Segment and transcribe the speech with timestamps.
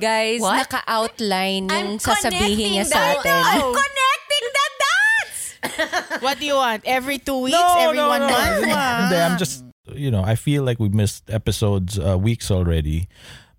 [0.00, 0.56] Guys, What?
[0.64, 3.42] naka-outline yung I'm sasabihin niya connecting sa the- atin.
[3.44, 5.40] I'm connecting the dots!
[6.24, 6.82] What do you want?
[6.88, 7.58] Every two weeks?
[7.58, 8.28] No, every no, one no.
[8.32, 8.64] month?
[8.72, 13.08] Hindi, I'm just, you know, I feel like we missed episodes uh, weeks already,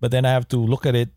[0.00, 1.10] but then I have to look at it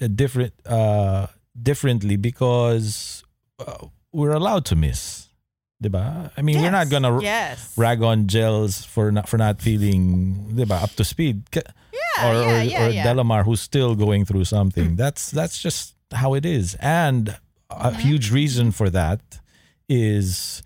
[0.00, 1.26] uh, different, uh,
[1.60, 3.22] differently because
[3.58, 5.23] uh, we're allowed to miss,
[5.84, 6.30] diba?
[6.36, 7.72] I mean, we're not gonna yes.
[7.76, 11.44] rag on gels for not for not feeling, diba, up to speed.
[11.52, 11.62] Yeah,
[12.24, 13.04] or yeah, yeah, or yeah.
[13.06, 14.96] Delamar who's still going through something.
[14.96, 17.36] That's that's just how it is, and
[17.70, 17.98] a Mm-hmm.
[18.06, 19.20] huge reason for that
[19.88, 20.62] is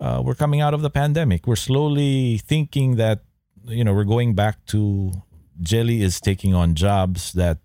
[0.00, 1.46] uh, we're coming out of the pandemic.
[1.46, 3.20] We're slowly thinking that
[3.66, 5.12] you know we're going back to
[5.60, 7.58] Jelly is taking on jobs that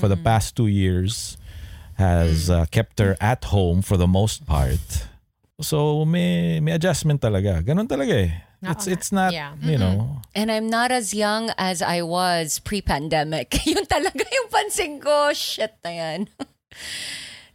[0.00, 0.24] for the Mm.
[0.24, 1.36] past two years
[1.94, 5.06] has uh, kept her at home for the most part.
[5.62, 7.62] So may may adjustment talaga.
[7.62, 8.32] Ganun talaga eh.
[8.64, 9.52] It's it's not Yeah.
[9.60, 13.52] you know And I'm not as young as I was pre-pandemic.
[13.68, 15.30] yun talaga yung pansin ko.
[15.36, 16.20] Shit na yan.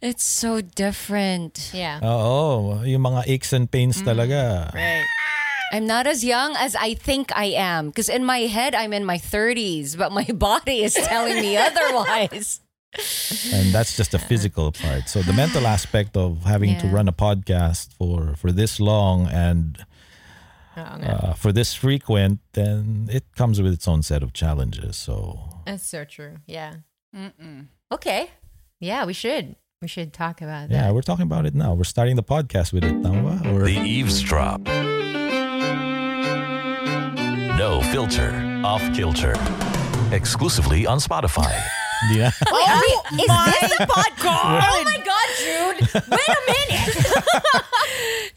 [0.00, 1.76] It's so different.
[1.76, 2.00] Yeah.
[2.00, 4.72] Oo, yung mga aches and pains talaga.
[4.72, 5.04] Right.
[5.76, 7.92] I'm not as young as I think I am.
[7.92, 12.64] Because in my head, I'm in my 30s, but my body is telling me otherwise.
[13.52, 15.08] And that's just the physical part.
[15.08, 19.84] So the mental aspect of having to run a podcast for for this long and
[20.76, 24.96] uh, for this frequent, then it comes with its own set of challenges.
[24.96, 26.36] So That's so true.
[26.46, 26.74] Yeah.
[27.92, 28.30] Okay.
[28.80, 29.56] Yeah, we should.
[29.82, 30.74] We should talk about that.
[30.74, 31.72] yeah, we're talking about it now.
[31.74, 33.50] We're starting the podcast with it, tama ba?
[33.50, 34.60] Or The Eavesdrop.
[37.56, 38.30] No filter,
[38.64, 39.34] off kilter.
[40.12, 41.54] Exclusively on Spotify.
[42.12, 42.30] Yeah.
[42.46, 44.62] Oh, Is this the podcast?
[44.64, 45.80] Oh my God, Jude.
[46.10, 46.96] Wait a minute.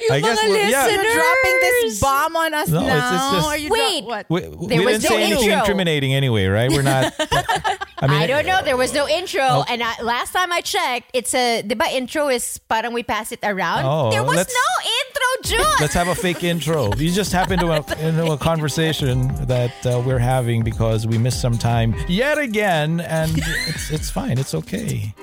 [0.03, 0.85] Yung I guess mga we're- yeah.
[0.85, 1.06] listeners.
[1.06, 3.13] You're dropping this bomb on us No, it's- now.
[3.13, 4.01] it's just- Are you Wait.
[4.01, 4.25] dro- what?
[4.29, 5.59] We, There we was didn't no say anything intro.
[5.59, 6.69] incriminating anyway, right?
[6.69, 7.13] We're not.
[8.03, 8.62] I mean, I don't know.
[8.62, 9.41] There was no intro.
[9.41, 9.66] Oh.
[9.69, 13.40] And I, last time I checked, it's a, ba intro is parang we pass it
[13.44, 13.86] around?
[13.86, 14.69] Oh, there was no
[15.00, 15.80] intro, Jude.
[15.80, 16.94] Let's have a fake intro.
[16.96, 21.40] You just happen to have into a conversation that uh, we're having because we missed
[21.40, 23.31] some time yet again, and
[23.68, 24.38] it's it's fine.
[24.38, 25.16] It's okay.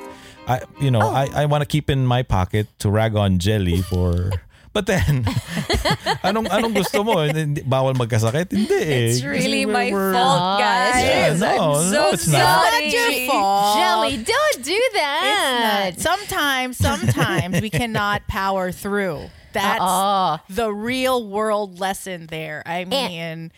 [0.49, 3.83] I you know I, I want to keep in my pocket to rag on Jelly
[3.83, 4.31] for.
[4.73, 5.25] But then,
[6.23, 7.19] anong anong gusto mo?
[7.27, 8.55] Hindi- Bawal magkasakit?
[8.55, 9.11] Hindi eh.
[9.11, 11.03] It's really Kasi my we're- fault, guys.
[11.03, 12.39] Yeah, no, I'm so no, it's not.
[12.39, 12.87] sorry.
[12.87, 13.77] It's not your fault.
[13.83, 15.91] Jelly, don't do that.
[15.91, 16.19] It's not.
[16.19, 19.27] Sometimes, sometimes we cannot power through.
[19.53, 20.39] That's Oh.
[20.49, 22.63] the real world lesson there.
[22.65, 23.51] I mean,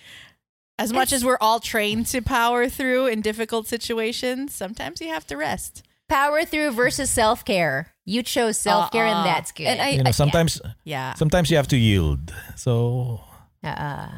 [0.78, 5.26] as much as we're all trained to power through in difficult situations, sometimes you have
[5.28, 5.84] to rest.
[6.12, 7.88] Power through versus self care.
[8.04, 9.24] You chose self care, and Uh-uh.
[9.24, 9.64] that's good.
[9.64, 11.14] And I, You know, sometimes Yeah.
[11.14, 12.34] sometimes you have to yield.
[12.56, 13.20] So
[13.64, 14.08] uh,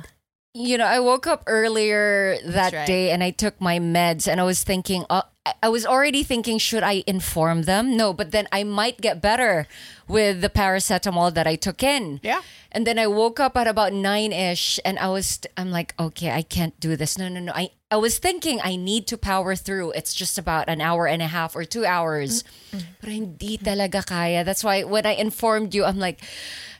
[0.54, 2.86] you know, I woke up earlier that right.
[2.86, 6.58] day and I took my meds and I was thinking, uh, I- was already thinking,
[6.58, 7.96] should I inform them?
[7.96, 9.66] No, but then I might get better
[10.08, 12.20] with the paracetamol that I took in.
[12.22, 12.40] Yeah.
[12.72, 16.30] And then I woke up at about nine ish and I was, I'm like, okay,
[16.32, 17.16] I can't do this.
[17.18, 17.52] No, no, no.
[17.54, 19.92] I, I was thinking I need to power through.
[19.92, 22.42] It's just about an hour and a half or two hours.
[22.72, 22.78] Mm-hmm.
[23.00, 24.42] But hindi talaga kaya.
[24.44, 26.20] That's why when I informed you, I'm like,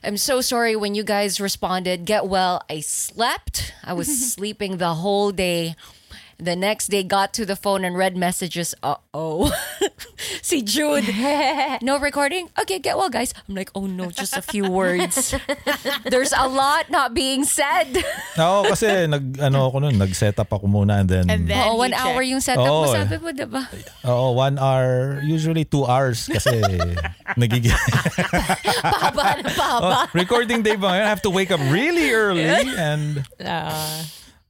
[0.03, 2.61] I'm so sorry when you guys responded, get well.
[2.69, 3.73] I slept.
[3.83, 5.75] I was sleeping the whole day.
[6.35, 8.75] The next day, got to the phone and read messages.
[8.83, 9.55] Uh oh.
[10.43, 11.07] See Jude.
[11.81, 12.51] no recording?
[12.59, 13.31] Okay, get well, guys.
[13.47, 15.31] I'm like, oh no, just a few words.
[16.03, 17.87] There's a lot not being said.
[18.37, 21.79] Oo, kasi nag, ano ako nun, nag-set up ako muna and then, And then Oo,
[21.79, 22.31] one hour checked.
[22.35, 22.91] yung setup mo, Oo.
[22.91, 23.63] sabi mo, diba?
[24.03, 26.51] oo, one hour, usually two hours kasi
[27.39, 27.71] nagiging,
[28.83, 29.99] Pahaba na pahaba.
[30.03, 31.05] oh, recording day ba ngayon?
[31.07, 32.43] I have to wake up really early
[32.75, 33.23] and,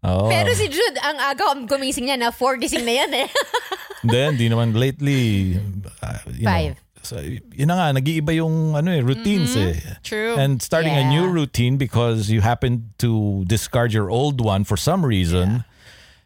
[0.05, 3.27] oh, Pero si Jude, ang aga gumising niya na 4 gising na yan eh.
[4.05, 5.57] then, di naman lately,
[6.01, 6.77] uh, you Five.
[6.77, 9.77] know, so, yun na nga, nag-iiba yung ano eh, routines eh.
[10.05, 10.37] True.
[10.37, 11.37] And starting a new Yeah.
[11.45, 15.65] routine because you happen to discard your old one for some reason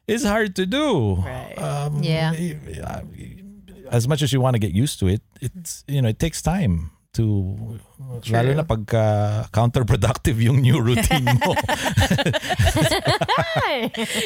[0.08, 1.20] is hard to do.
[1.24, 1.56] Right.
[1.60, 2.32] Um, Yeah.
[2.84, 3.04] uh,
[3.90, 6.46] As much as you want to get used to it, it's you know it takes
[6.46, 7.78] time to
[8.30, 11.52] lalo na pagka counterproductive yung new routine mo.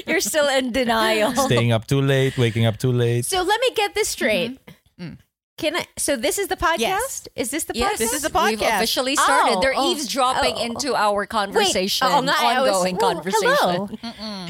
[0.08, 1.32] You're still in denial.
[1.36, 3.26] Staying up too late, waking up too late.
[3.26, 4.60] so let me get this straight.
[5.00, 5.04] Mm-hmm.
[5.04, 5.18] Mm.
[5.58, 5.86] Can I?
[5.98, 7.28] So this is the podcast?
[7.36, 7.98] Is this the Yes, podcast?
[8.00, 8.50] This is the podcast.
[8.50, 8.78] We've podcast.
[8.78, 9.56] officially oh, started.
[9.58, 10.66] Oh, They're oh, eavesdropping oh.
[10.66, 13.98] into our conversation, oo nga, I was- ongoing well, conversation.
[14.02, 14.50] hello.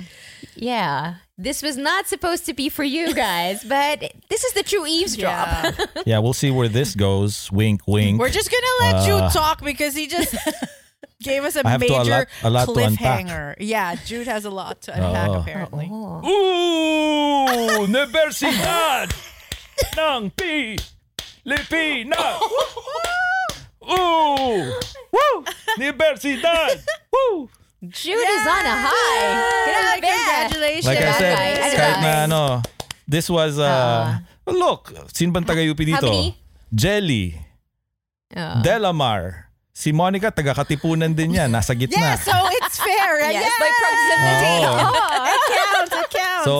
[0.55, 1.15] Yeah.
[1.43, 3.99] This was not supposed to be for you guys, but
[4.31, 5.47] this is the true eavesdrop.
[5.75, 5.85] Yeah.
[6.05, 7.51] Yeah, we'll see where this goes.
[7.51, 8.15] Wink, wink.
[8.19, 10.35] We're just gonna let Uh, Jude talk because he just
[11.21, 13.55] gave us a I have to a major lot- a lot cliffhanger.
[13.59, 15.39] Yeah, Jude has a lot to unpack Oo.
[15.43, 15.87] apparently.
[15.91, 19.11] Ooh, Universidad
[19.99, 20.31] ng
[21.43, 22.39] Pilipinas.
[23.83, 24.71] Ooh,
[25.11, 25.35] woo,
[25.75, 26.79] Universidad.
[27.11, 27.49] Woo.
[27.83, 29.27] Jude is on a high.
[29.67, 30.87] Yeah, congratulations.
[30.87, 31.73] Like I said, guys.
[31.75, 32.43] kahit na ano,
[33.03, 36.07] this was, uh, look, sino bang taga-UP dito?
[36.71, 37.35] Jelly,
[38.33, 38.65] Oh.
[38.65, 42.01] Delamar, si Monica, taga-Katipunan din yan, nasa gitna.
[42.01, 43.21] Yeah, so it's fair.
[43.29, 43.61] Yes, yeah.
[43.61, 44.55] by proximity.
[44.65, 44.77] Oh.
[45.29, 45.93] It counts.
[45.93, 46.45] It counts.
[46.49, 46.55] So,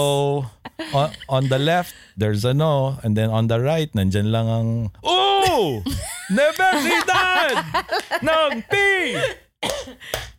[0.94, 4.70] on, on the left, there's ano, and then on the right, nandyan lang ang,
[5.02, 5.82] oh!
[6.30, 7.58] Universidad
[8.28, 8.76] ng P!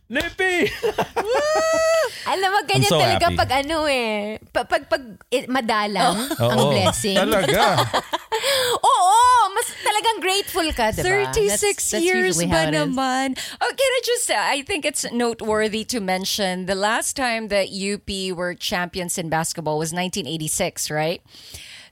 [0.05, 0.69] Lipi!
[2.31, 3.37] Alam mo, ganyan I'm so talaga happy.
[3.37, 4.37] pag ano eh.
[4.53, 7.17] Pag, pag, pag eh, madalang ang Oo, blessing.
[7.17, 7.81] Talaga.
[8.89, 9.17] Oo,
[9.53, 11.29] mas talagang grateful ka, diba?
[11.33, 12.81] 36 That's- that's years usually ba how it is.
[12.85, 13.27] naman?
[13.61, 17.69] Oh, can I just say, I think it's noteworthy to mention the last time that
[17.73, 21.21] UP were champions in basketball was 1986, right?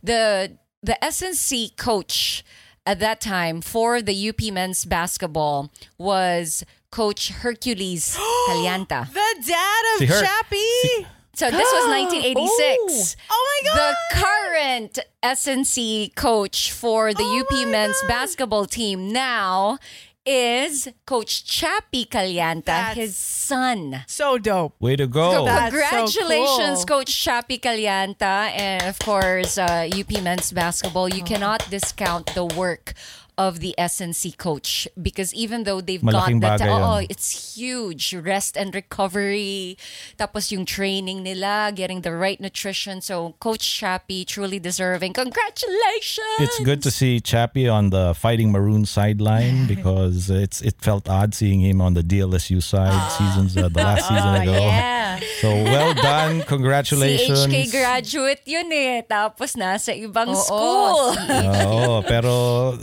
[0.04, 2.44] The the S&C coach
[2.86, 8.14] at that time for the UP men's basketball was Coach Hercules
[8.48, 9.10] Callanta.
[9.12, 10.78] the dad of Si Her- Chappie.
[10.86, 13.16] si- So this was 1986.
[13.32, 13.78] Oh my god.
[13.82, 18.08] The current S&C coach for the Oh UP men's God.
[18.08, 19.80] basketball team now
[20.26, 24.06] is Coach Chappie Callanta, That's- his son.
[24.08, 24.74] so dope.
[24.80, 25.28] Way to go.
[25.34, 27.00] So Congratulations, cool.
[27.00, 31.10] Coach Chappie Callanta, and of course, uh, UP men's basketball.
[31.10, 32.94] You cannot discount the work
[33.38, 37.08] of the S&C coach because even though they've Malaking got that, oh, yun.
[37.10, 39.78] it's huge rest and recovery.
[40.18, 43.02] Tapos yung training nila, getting the right nutrition.
[43.02, 45.14] So, Coach Chappie truly deserving.
[45.14, 46.40] Congratulations!
[46.40, 51.34] It's good to see Chappie on the Fighting Maroon sideline because it's it felt odd
[51.34, 54.54] seeing him on the DLSU side seasons uh, the last season ago.
[54.54, 55.20] Yeah.
[55.42, 57.48] So well done, congratulations.
[57.48, 59.02] CHK graduate yun eh.
[59.04, 61.02] Tapos nasa ibang Oo, school.
[61.18, 62.34] Oo, pero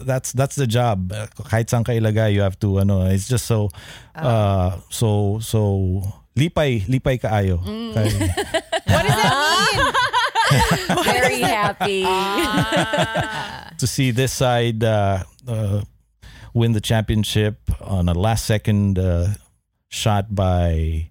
[0.05, 1.13] that's that's the job.
[1.45, 3.69] Kahit saan ka ilagay, you have to ano, it's just so
[4.17, 6.01] uh so so
[6.33, 7.61] lipay lipay kaayo.
[7.93, 8.33] Kay-
[8.91, 9.79] What does that mean?
[11.05, 12.03] Very happy.
[13.79, 15.81] to see this side uh, uh,
[16.53, 19.29] win the championship on a last second uh,
[19.89, 21.07] shot by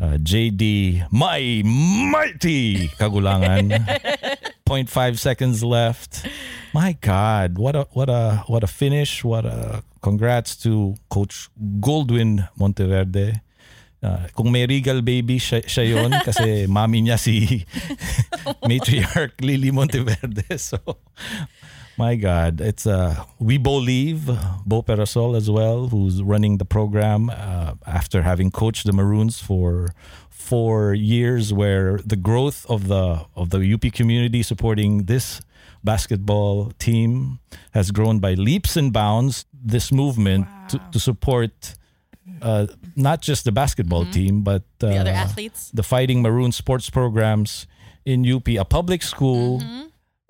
[0.00, 1.62] uh, JD, my
[2.10, 3.70] mighty Cagulangan.
[4.72, 6.26] 0.5 seconds left.
[6.72, 9.22] My God, what a what a what a finish!
[9.22, 13.42] What a congrats to Coach Goldwyn Monteverde.
[14.02, 17.68] Uh, kung may regal baby, siya, siya yun kasi mami niya si
[18.68, 20.48] matriarch Lily Monteverde.
[20.56, 20.80] So,
[21.98, 24.24] my God, it's uh, we believe
[24.64, 29.92] Bo Perasol as well, who's running the program uh, after having coached the Maroons for
[30.42, 33.04] four years, where the growth of the
[33.40, 35.40] of the UP community supporting this
[35.84, 37.38] basketball team
[37.72, 39.46] has grown by leaps and bounds.
[39.64, 41.52] This movement to, to support
[42.42, 45.70] uh, not just the basketball team, but uh, The other athletes.
[45.72, 47.66] the Fighting Maroon sports programs
[48.04, 49.62] in UP, a public school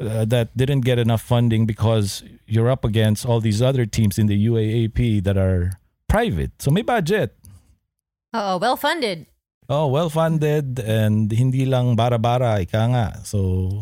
[0.00, 4.26] uh, that didn't get enough funding because you're up against all these other teams in
[4.28, 6.50] the UAAP that are private.
[6.60, 7.32] So may budget.
[8.34, 9.26] Oh, well funded.
[9.72, 13.06] Oh, well-funded and hindi lang bara-bara, ika nga.
[13.24, 13.72] So,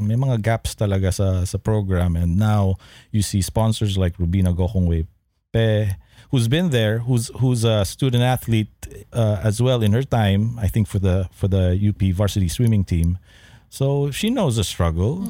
[0.00, 2.16] may mga gaps talaga sa, sa program.
[2.16, 2.80] And now,
[3.12, 5.04] you see sponsors like Robina Gokongwei
[5.52, 5.92] Pe,
[6.30, 8.72] who's been there, who's who's a student athlete
[9.12, 12.84] uh, as well in her time, I think for the for the UP varsity swimming
[12.84, 13.18] team.
[13.68, 15.20] So she knows the struggle,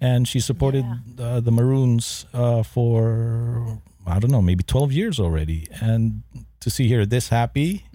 [0.00, 0.84] and she supported
[1.16, 5.68] uh, the Maroons uh, for I don't know, maybe twelve years already.
[5.80, 6.22] And
[6.60, 7.86] to see her this happy,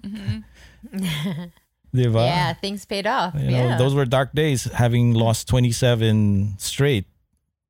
[1.94, 2.24] diba?
[2.26, 3.34] Yeah, things paid off.
[3.34, 3.78] You know, yeah.
[3.78, 7.06] those were dark days having lost 27 straight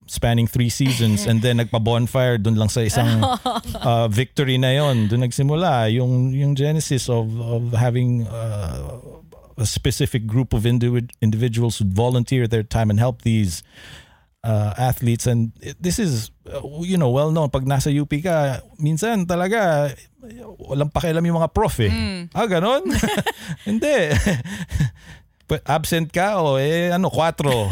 [0.07, 3.23] spanning three seasons and then nagpa-bonfire dun lang sa isang
[3.81, 5.09] uh, victory na yon.
[5.09, 8.99] Dun nagsimula yung yung genesis of of having uh,
[9.57, 13.63] a specific group of individ- individuals who volunteer their time and help these
[14.43, 19.27] uh, athletes and this is uh, you know well known pag nasa UP ka minsan
[19.27, 19.91] talaga
[20.59, 21.91] walang pakialam yung mga prof eh.
[22.31, 22.87] Ah, ganon?
[23.69, 24.15] Hindi.
[25.51, 27.67] But absent ka o eh ano, kwatro.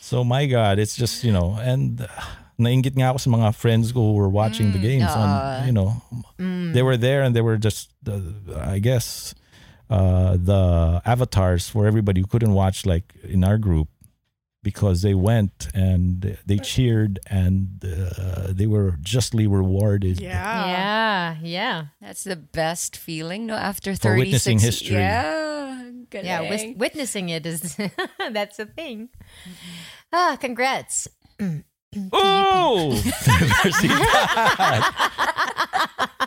[0.00, 2.08] so my God, it's just, you know, and uh,
[2.58, 5.12] nainggit nga ako sa mga friends ko who were watching the games.
[5.12, 6.00] on, you know,
[6.72, 8.18] they were there and they were just, uh,
[8.56, 9.36] I guess,
[9.90, 13.88] uh, the avatars for everybody who couldn't watch like in our group
[14.62, 20.18] because they went and they cheered and uh, they were justly rewarded.
[20.20, 20.66] Yeah.
[20.66, 21.84] yeah, yeah.
[22.00, 23.54] That's the best feeling, no?
[23.54, 24.96] After For 36 witnessing history.
[24.96, 25.44] Yeah.
[26.12, 26.50] Yeah, galing.
[26.50, 27.76] wis- witnessing it is
[28.32, 29.08] that's the thing.
[30.12, 31.06] Ah, congrats.
[32.12, 32.92] Oh!
[33.00, 34.84] Universidad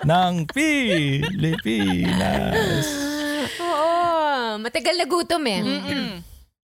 [0.02, 0.48] ng
[1.70, 2.88] Pilipinas.
[3.80, 5.60] Oh, matagal na gutom eh.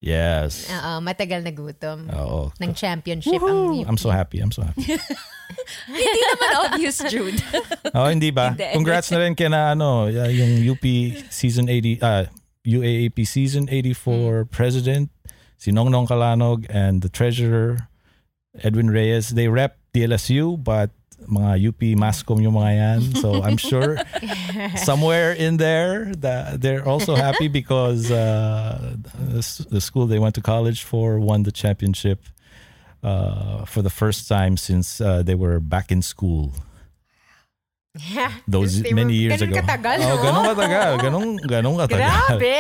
[0.05, 0.69] Yes.
[0.69, 2.05] Oo, matagal na gutom.
[2.13, 2.53] Oo.
[2.61, 4.43] Ng championship ang I'm so happy.
[4.45, 4.85] I'm so happy.
[5.89, 7.41] Hindi naman obvious, Jude.
[7.97, 8.53] Oh, hindi ba?
[8.53, 8.75] Hindi.
[8.75, 10.83] Congrats na rin kina ano, yung UP
[11.31, 12.27] season 80 uh
[12.67, 15.13] UAAP season 84 president
[15.61, 17.87] si Nongnong Kalanog and the treasurer
[18.61, 19.37] Edwin Reyes.
[19.37, 20.91] They rep DLSU but
[21.27, 23.01] mga UP mascom yung mga yan.
[23.17, 23.99] So I'm sure
[24.77, 30.43] somewhere in there that they're also happy because uh, the, the school they went to
[30.43, 32.23] college for won the championship
[33.03, 36.53] uh, for the first time since uh, they were back in school.
[38.51, 39.63] Those many were- years ganun ago.
[39.63, 40.17] katagal, oh, no?
[40.19, 40.91] ganun katagal.
[40.99, 42.11] Ganun, ganun katagal.
[42.27, 42.59] Grabe.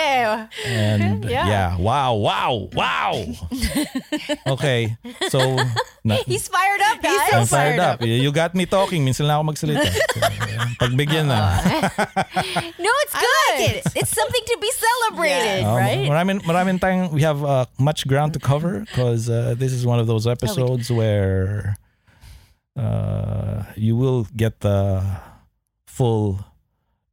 [0.62, 1.46] And Yeah.
[1.50, 1.70] yeah.
[1.76, 3.14] wow, wow, wow.
[4.46, 4.94] okay,
[5.28, 5.58] so
[6.04, 7.28] na, He's fired up, guys.
[7.34, 7.98] I'm fired up.
[8.04, 9.02] You got me talking.
[9.02, 9.88] Minsan lang ako magsalita.
[9.90, 10.20] So,
[10.78, 11.58] pagbigyan na.
[12.78, 13.58] No, it's good.
[13.98, 16.06] It's something to be celebrated, Um, right?
[16.06, 19.98] Maraming, maraming tayong, we have uh, much ground to cover because uh, this is one
[19.98, 21.74] of those episodes where
[22.76, 25.02] uh, you will get the
[25.86, 26.44] full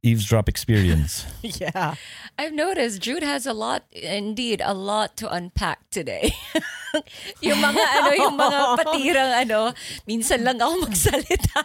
[0.02, 1.24] eavesdrop experience.
[1.42, 1.94] Yeah.
[2.38, 6.32] I've noticed Jude has a lot, indeed, a lot to unpack today.
[7.42, 9.74] yung mga ano, yung mga patirang ano,
[10.06, 11.60] minsan lang ako magsalita.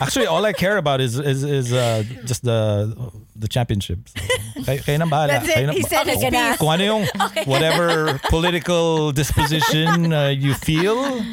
[0.00, 2.92] Actually, all I care about is is, is uh, just the
[3.34, 4.04] the championship.
[4.10, 4.20] So,
[4.66, 5.40] kayo, kayo bahala.
[5.40, 5.56] That's it.
[5.56, 6.58] Kayo na, He said his kung, piece.
[6.60, 7.02] kung ano yung
[7.48, 11.24] whatever political disposition uh, you feel,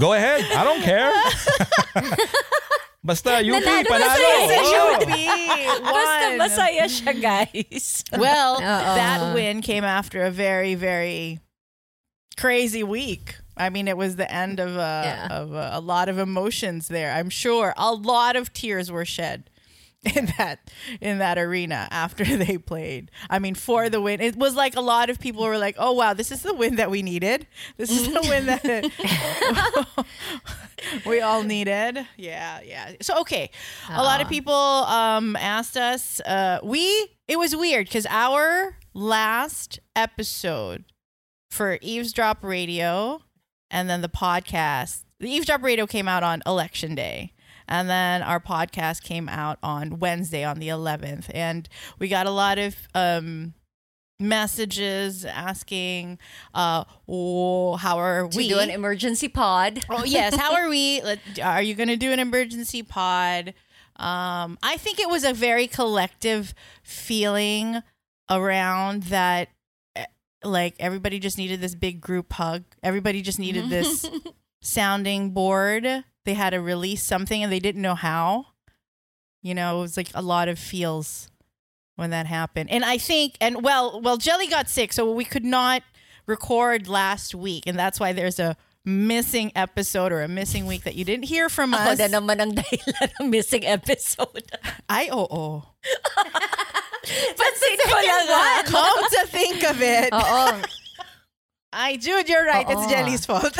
[0.00, 0.40] go ahead.
[0.56, 1.12] I don't care.
[3.04, 4.12] Basta UP, Nanalo na panalo.
[4.12, 5.08] sa'yo sa Oh.
[5.08, 5.80] Eh.
[5.80, 8.04] Basta masaya siya, guys.
[8.12, 8.94] Well, Uh-oh.
[8.96, 11.40] that win came after a very, very
[12.36, 13.36] crazy week.
[13.56, 15.28] I mean, it was the end of, a, Yeah.
[15.32, 17.12] of a, a lot of emotions there.
[17.12, 19.48] I'm sure a lot of tears were shed
[20.16, 23.10] in that in that arena after they played.
[23.28, 25.92] I mean, for the win, it was like a lot of people were like, "Oh
[25.92, 27.46] wow, this is the win that we needed.
[27.76, 30.06] This is the win that
[31.06, 32.92] we all needed." Yeah, yeah.
[33.02, 33.50] So okay,
[33.90, 36.20] a lot of people um, asked us.
[36.20, 40.84] Uh, we it was weird because our last episode
[41.50, 43.20] for Eavesdrop Radio
[43.70, 45.04] and then the podcast.
[45.18, 47.34] The Eavesdrop Radio came out on election day.
[47.70, 51.30] And then our podcast came out on Wednesday on the 11th.
[51.32, 53.54] And we got a lot of um,
[54.18, 56.18] messages asking,
[56.52, 58.48] uh, oh, how are To we?
[58.48, 59.84] do an emergency pod.
[59.90, 61.00] Oh yes, how are we?
[61.02, 63.54] Let- Are you going to do an emergency pod?
[63.96, 67.82] Um, I think it was a very collective feeling
[68.30, 69.48] around that.
[69.96, 70.06] eh,
[70.42, 72.64] Like everybody just needed this big group hug.
[72.82, 74.08] Everybody just needed this
[74.62, 76.04] sounding board.
[76.24, 78.46] They had to release something and they didn't know how.
[79.42, 81.30] You know, it was like a lot of feels
[81.96, 82.70] when that happened.
[82.70, 85.82] And I think, and well, well, Jelly got sick, so we could not
[86.26, 90.94] record last week, and that's why there's a missing episode or a missing week that
[90.94, 91.98] you didn't hear from Ako us.
[91.98, 94.44] na naman ang dahilan ng missing episode.
[94.88, 95.60] Ay, oo.
[97.36, 98.62] Pansin ko lang ah.
[98.64, 100.12] Come to think of it.
[100.12, 100.60] Oo.
[101.72, 102.66] Ay, Jude, you're right.
[102.68, 102.86] It's.
[102.90, 103.56] Jelly's fault.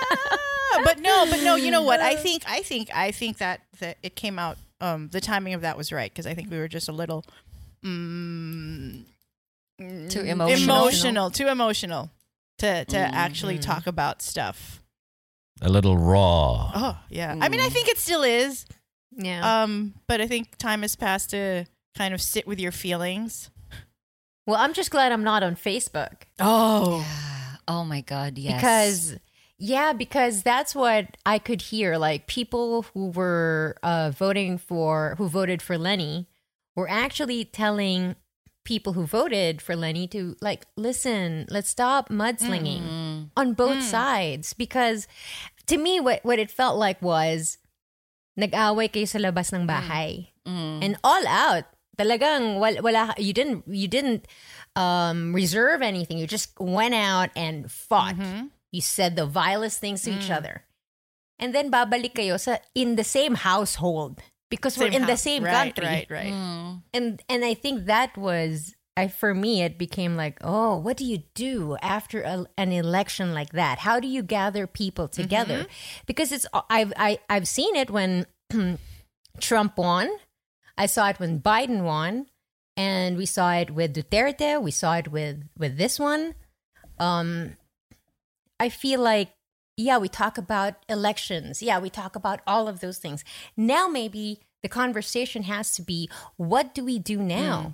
[0.84, 2.00] But no, but no, you know what?
[2.00, 5.60] I think I think I think that that it came out um the timing of
[5.60, 7.24] that was right because I think we were just a little
[7.84, 9.04] mm,
[9.78, 10.76] Too emotional.
[10.78, 12.10] emotional, too emotional
[12.58, 14.82] to to actually talk about stuff.
[15.60, 16.72] A little raw.
[16.74, 17.36] Oh, yeah.
[17.40, 18.64] I mean, I think it still is.
[19.12, 19.62] Yeah.
[19.62, 23.50] Um, but I think time has passed to kind of sit with your feelings.
[24.46, 26.22] well, I'm just glad I'm not on Facebook.
[26.40, 27.06] Oh.
[27.68, 28.56] Oh my God, yes.
[28.56, 29.16] Because
[29.62, 31.96] yeah, because that's what I could hear.
[31.96, 36.26] Like people who were uh, voting for who voted for Leni
[36.74, 38.16] were actually telling
[38.64, 43.22] people who voted for Leni to like listen, let's stop mudslinging mm-hmm.
[43.36, 43.82] on both mm.
[43.86, 45.06] sides because
[45.68, 47.58] to me what what it felt like was
[48.36, 49.70] nag-away kayo sa labas ng mm.
[49.70, 50.34] bahay.
[50.42, 50.82] Mm.
[50.82, 51.70] And all out.
[51.94, 54.26] Talagang wala, wala you didn't you didn't
[54.74, 56.18] um reserve anything.
[56.18, 58.18] You just went out and fought.
[58.18, 58.51] Mm-hmm.
[58.72, 60.36] You said the vilest things to each mm.
[60.36, 60.64] other.
[61.38, 65.74] And then babalik kayo sa in the same household because we're in the same right,
[65.74, 65.84] country.
[65.84, 66.32] Right, right.
[66.32, 66.82] Mm.
[66.92, 71.04] And and I think that was I for me it became like, "Oh, what do
[71.04, 73.80] you do after a, an election like that?
[73.80, 75.22] How do you gather people mm-hmm.
[75.22, 75.66] together?"
[76.06, 78.26] Because it's I've I, I've seen it when
[79.40, 80.10] Trump won.
[80.76, 82.26] I saw it when Biden won,
[82.76, 84.60] and we saw it with Duterte.
[84.60, 86.34] We saw it with with this one.
[86.98, 87.56] Um,
[88.62, 89.30] I feel like
[89.76, 91.62] yeah, we talk about elections.
[91.62, 93.24] Yeah, we talk about all of those things.
[93.56, 97.60] Now maybe the conversation has to be what do we do now?
[97.60, 97.70] Hmm.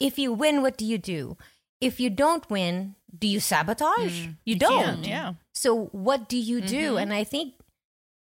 [0.00, 1.36] If you win, what do you do?
[1.80, 4.24] If you don't win, do you sabotage?
[4.24, 4.30] Hmm.
[4.44, 4.84] You don't.
[4.84, 5.34] can't, yeah.
[5.54, 6.90] So what do you do?
[6.90, 6.98] Mm-hmm.
[6.98, 7.54] And I think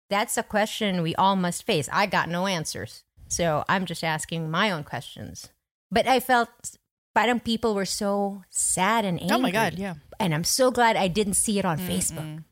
[0.10, 1.88] that's a question we all must face.
[1.94, 3.04] I got no answers.
[3.28, 5.50] So I'm just asking my own questions.
[5.92, 6.50] But I felt
[7.16, 9.36] parang people were so sad and angry.
[9.36, 9.96] Oh my God, yeah.
[10.20, 12.44] And I'm so glad I didn't see it on Facebook.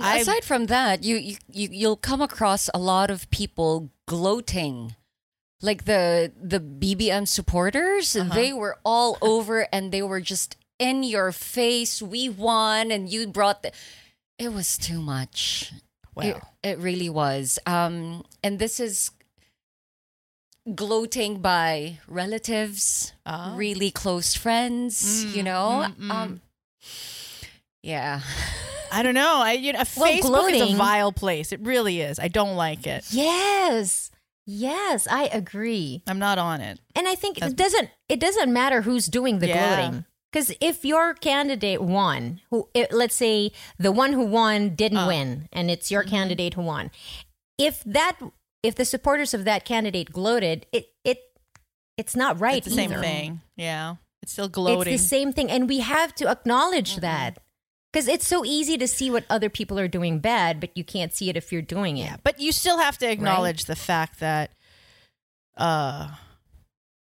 [0.00, 4.96] I- Aside from that, you, you you you'll come across a lot of people gloating.
[5.62, 11.32] Like the the BBM supporters, they were all over and they were just in your
[11.32, 12.00] face.
[12.02, 13.72] We won and you brought the
[14.38, 15.72] It was too much.
[16.16, 16.42] It, Wow.
[16.62, 17.58] it really was.
[17.66, 19.10] Um and this is
[20.74, 23.54] gloating by relatives, Ah.
[23.56, 25.86] really close friends, you know?
[26.10, 26.40] Um
[27.82, 28.20] yeah.
[28.92, 29.40] I don't know.
[29.42, 31.52] I you know, Well, Facebook is a vile place.
[31.52, 32.18] It really is.
[32.18, 33.04] I don't like it.
[33.10, 34.10] Yes.
[34.46, 36.02] Yes, I agree.
[36.08, 36.80] I'm not on it.
[36.96, 39.76] And I think it doesn't it doesn't matter who's doing the Yeah.
[39.76, 40.04] gloating.
[40.32, 45.06] Because if your candidate won, who it, let's say the one who won didn't Uh.
[45.08, 46.10] win, and it's your Mm-hmm.
[46.10, 46.90] candidate who won,
[47.58, 48.18] if that
[48.62, 51.18] if the supporters of that candidate gloated, it it
[51.96, 52.58] it's not right.
[52.58, 53.40] It's the same thing.
[53.56, 53.96] Yeah.
[54.22, 54.92] It's still gloating.
[54.94, 57.00] It's the same thing, and we have to acknowledge Mm-hmm.
[57.02, 57.38] that
[57.92, 61.12] because it's so easy to see what other people are doing bad, but you can't
[61.12, 62.04] see it if you're doing it.
[62.04, 64.52] Yeah, but you still have to acknowledge the fact that
[65.56, 66.08] uh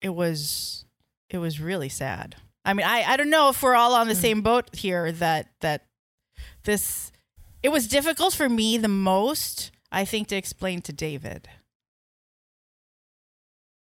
[0.01, 0.85] it was
[1.29, 2.35] it was really sad.
[2.63, 5.47] I mean, I I don't know if we're all on the same boat here that
[5.61, 5.85] that
[6.63, 7.11] this
[7.63, 11.49] it was difficult for me the most, I think to explain to David.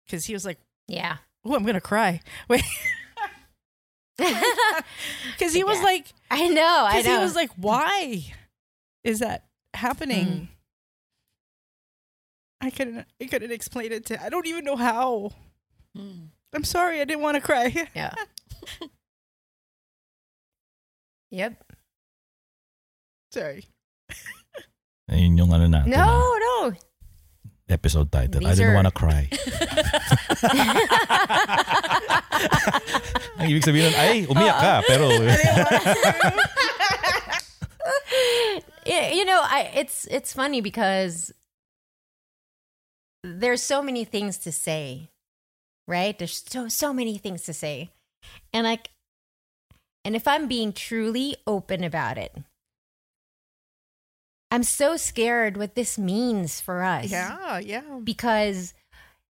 [0.10, 1.18] Cuz he was like, Yeah.
[1.46, 2.64] "Oh, I'm going to cry." Wait.
[5.40, 5.84] Cuz he was Yeah.
[5.84, 6.86] like I know.
[6.86, 8.26] I cuz he was like, "Why
[9.04, 10.48] is that happening?" Mm.
[12.62, 15.32] I couldn't I couldn't explain it to I don't even know how.
[15.98, 16.30] Mm.
[16.54, 17.74] I'm sorry, I didn't want to cry.
[17.96, 18.14] yeah.
[21.32, 21.58] yep.
[23.34, 23.66] sorry.
[25.10, 25.90] Ayun yung ano natin.
[25.90, 26.56] No, ah, no.
[27.68, 28.46] episode title.
[28.46, 29.28] I didn't are- wanna cry.
[33.40, 34.74] Ang ibig sabihin nun, ay, umiyak ka.
[34.88, 35.10] Pero,
[38.86, 41.32] you know, I it's it's funny because
[43.24, 45.10] there's so many things to say,
[45.88, 46.18] right?
[46.18, 47.92] There's so so many things to say,
[48.52, 48.90] and like,
[50.04, 52.36] and if I'm being truly open about it,
[54.52, 57.10] I'm so scared what this means for us.
[57.10, 58.00] Yeah, yeah.
[58.04, 58.74] because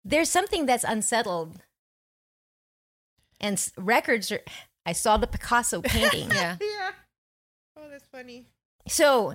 [0.05, 1.63] there's something that's unsettled,
[3.41, 4.41] and records are.
[4.85, 6.31] I saw the Picasso painting.
[6.35, 6.57] Yeah.
[6.63, 6.91] Yeah.
[7.77, 8.45] Oh, that's funny.
[8.89, 9.35] So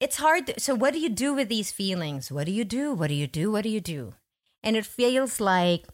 [0.00, 0.46] it's hard.
[0.46, 2.32] To, so what do you do with these feelings?
[2.32, 2.94] What do you do?
[2.94, 3.52] What do you do?
[3.52, 4.14] What do you do?
[4.62, 5.86] And it feels like,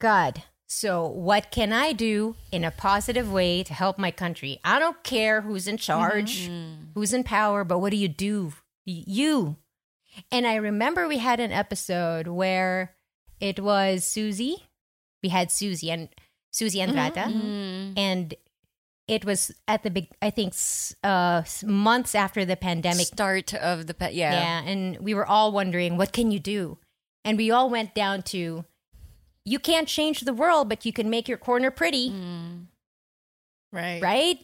[0.00, 4.60] God, So, what can I do in a positive way to help my country?
[4.62, 6.90] I don't care who's in charge, mm-hmm.
[6.94, 8.52] who's in power, but what do you do?
[8.84, 9.56] You.
[10.30, 12.94] And I remember we had an episode where
[13.40, 14.67] it was Susie.
[15.22, 16.08] We had Susie and
[16.52, 17.24] Susie Andrata.
[17.24, 17.40] Mm-hmm.
[17.40, 17.92] Mm-hmm.
[17.98, 18.34] And
[19.08, 20.54] it was at the big, I think,
[21.02, 24.32] uh, months after the pandemic Start of the pe- yeah.
[24.32, 24.70] yeah.
[24.70, 26.78] And we were all wondering, what can you do?
[27.24, 28.64] And we all went down to,
[29.44, 32.66] you can't change the world, but you can make your corner pretty, mm.
[33.72, 34.00] Right.
[34.02, 34.38] right?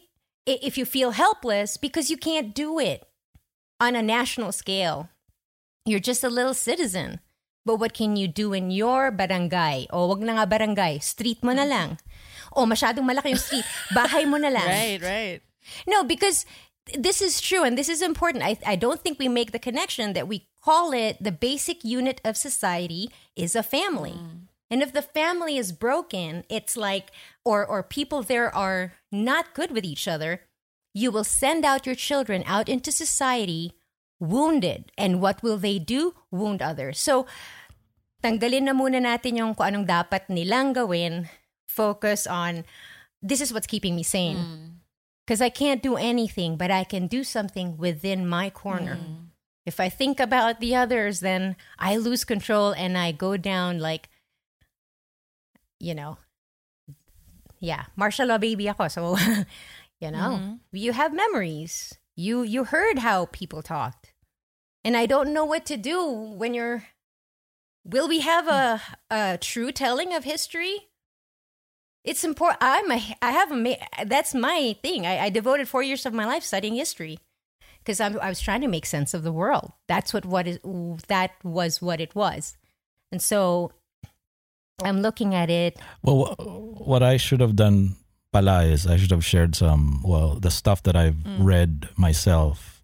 [0.47, 3.07] If you feel helpless because you can't do it
[3.79, 5.09] on a national scale,
[5.85, 7.19] you're just a little citizen.
[7.65, 9.89] But what can you do in your barangay?
[9.89, 11.97] O wag na nga barangay, street mo na lang.
[12.53, 14.69] O masyadong malaki yung street, bahay mo na lang.
[14.69, 15.01] Right.
[15.01, 15.41] Right.
[15.89, 16.45] No, because
[16.93, 18.45] this is true and this is important.
[18.45, 22.21] I, I don't think we make the connection that we call it the basic unit
[22.23, 24.13] of society is a family.
[24.13, 24.53] Mm.
[24.69, 27.11] And if the family is broken, it's like,
[27.43, 30.41] or, or people there are not good with each other,
[30.93, 33.73] you will send out your children out into society
[34.19, 34.91] wounded.
[34.97, 36.13] And what will they do?
[36.31, 36.99] Wound others.
[36.99, 37.25] So,
[38.23, 41.29] tanggalin na muna natin yung kung anong dapat nilang gawin.
[41.67, 42.63] Focus on,
[43.21, 44.69] this is what's keeping me sane mm.
[45.25, 48.95] because I can't do anything, but I can do something within my corner.
[48.95, 49.35] Mm.
[49.65, 54.09] If I think about the others, then I lose control and I go down like,
[55.79, 56.17] you know,
[57.59, 58.87] yeah, martial law baby ako.
[58.87, 59.17] So,
[59.99, 60.53] you know, mm-hmm.
[60.71, 61.97] you have memories.
[62.15, 64.04] You you heard how people talked,
[64.85, 66.85] and I don't know what to do when you're.
[67.83, 70.87] Will we have a a true telling of history?
[72.03, 72.59] It's important.
[72.61, 73.17] I'm a.
[73.21, 74.05] I have a.
[74.05, 75.05] That's my thing.
[75.05, 77.19] I, I devoted four years of my life studying history
[77.79, 79.73] because I was trying to make sense of the world.
[79.87, 80.59] That's what what is
[81.07, 82.55] that was what it was,
[83.11, 83.71] and so
[84.83, 85.79] I'm looking at it.
[86.03, 87.95] Well, what I should have done,
[88.31, 91.37] pala, is I should have shared some, well, the stuff that I've mm.
[91.39, 92.74] read myself.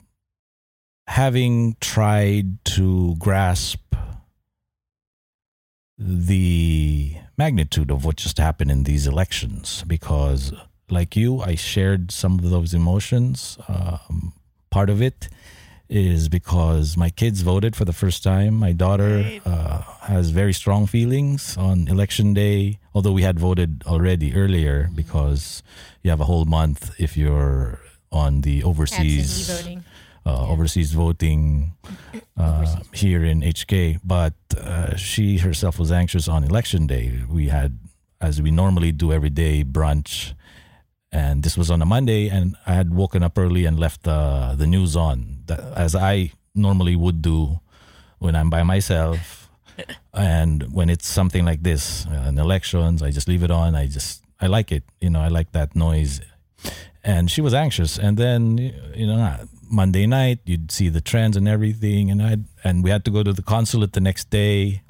[1.08, 3.96] Having tried to grasp
[5.98, 10.54] the magnitude of what just happened in these elections, because,
[10.90, 13.58] like you, I shared some of those emotions.
[13.68, 14.34] Um,
[14.70, 15.28] part of it
[15.90, 18.54] is because my kids voted for the first time.
[18.54, 24.34] My daughter uh, has very strong feelings on election day, although we had voted already
[24.34, 25.62] earlier because
[26.02, 27.80] you have a whole month if you're
[28.12, 29.84] on the overseas Absentee voting.
[30.26, 31.74] Uh, overseas voting
[32.38, 34.00] uh, here in HK.
[34.04, 37.22] But uh, she herself was anxious on election day.
[37.30, 37.80] We had,
[38.20, 40.34] as we normally do every day, brunch.
[41.12, 44.56] And this was on a Monday, and I had woken up early and left the,
[44.58, 45.44] the news on,
[45.76, 47.60] as I normally would do
[48.20, 49.50] when I'm by myself.
[50.14, 53.76] and when it's something like this, uh, in elections, I just leave it on.
[53.76, 54.84] I just, I like it.
[55.02, 56.22] You know, I like that noise
[57.04, 58.58] and she was anxious and then
[58.96, 59.38] you know
[59.72, 63.24] monday night you'd see the trends and everything and i and we had to go
[63.24, 64.82] to the consulate the next day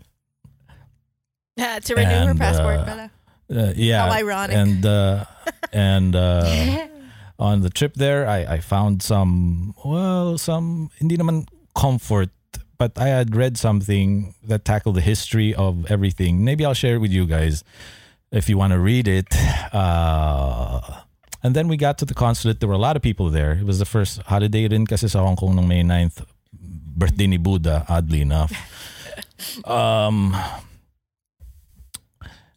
[1.57, 2.79] Yeah, to renew her passport.
[2.87, 3.07] uh,
[3.53, 4.55] uh, yeah How ironic.
[4.55, 5.25] and uh,
[5.73, 6.87] and uh,
[7.39, 12.29] on the trip there I, I found some well some hindi naman comfort
[12.77, 17.01] but i had read something that tackled the history of everything maybe i'll share it
[17.03, 17.63] with you guys
[18.31, 19.27] if you want to read it
[19.75, 20.79] uh,
[21.43, 23.65] and then we got to the consulate there were a lot of people there it
[23.65, 26.25] was the first holiday rin kasi sa Hong Kong ng May 9th
[26.97, 28.51] birthday ni Buddha oddly enough
[29.65, 30.35] um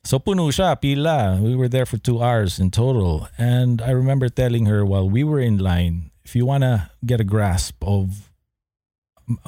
[0.05, 1.41] so puno siya, pila.
[1.41, 3.27] We were there for two hours in total.
[3.41, 7.21] And I remember telling her while we were in line, if you want to get
[7.21, 8.29] a grasp of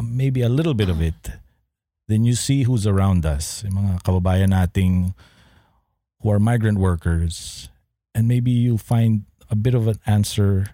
[0.00, 1.36] maybe a little bit of it,
[2.08, 3.64] then you see who's around us.
[3.68, 5.12] Yung mga kababayan nating
[6.24, 7.68] who are migrant workers.
[8.16, 10.68] And maybe you'll find a bit of an answer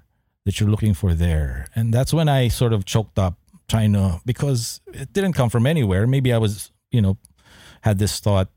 [0.44, 1.66] that you're looking for there.
[1.74, 3.34] And that's when I sort of choked up
[3.68, 6.06] to, because it didn't come from anywhere.
[6.06, 7.18] Maybe I was, you know,
[7.80, 8.52] had this thought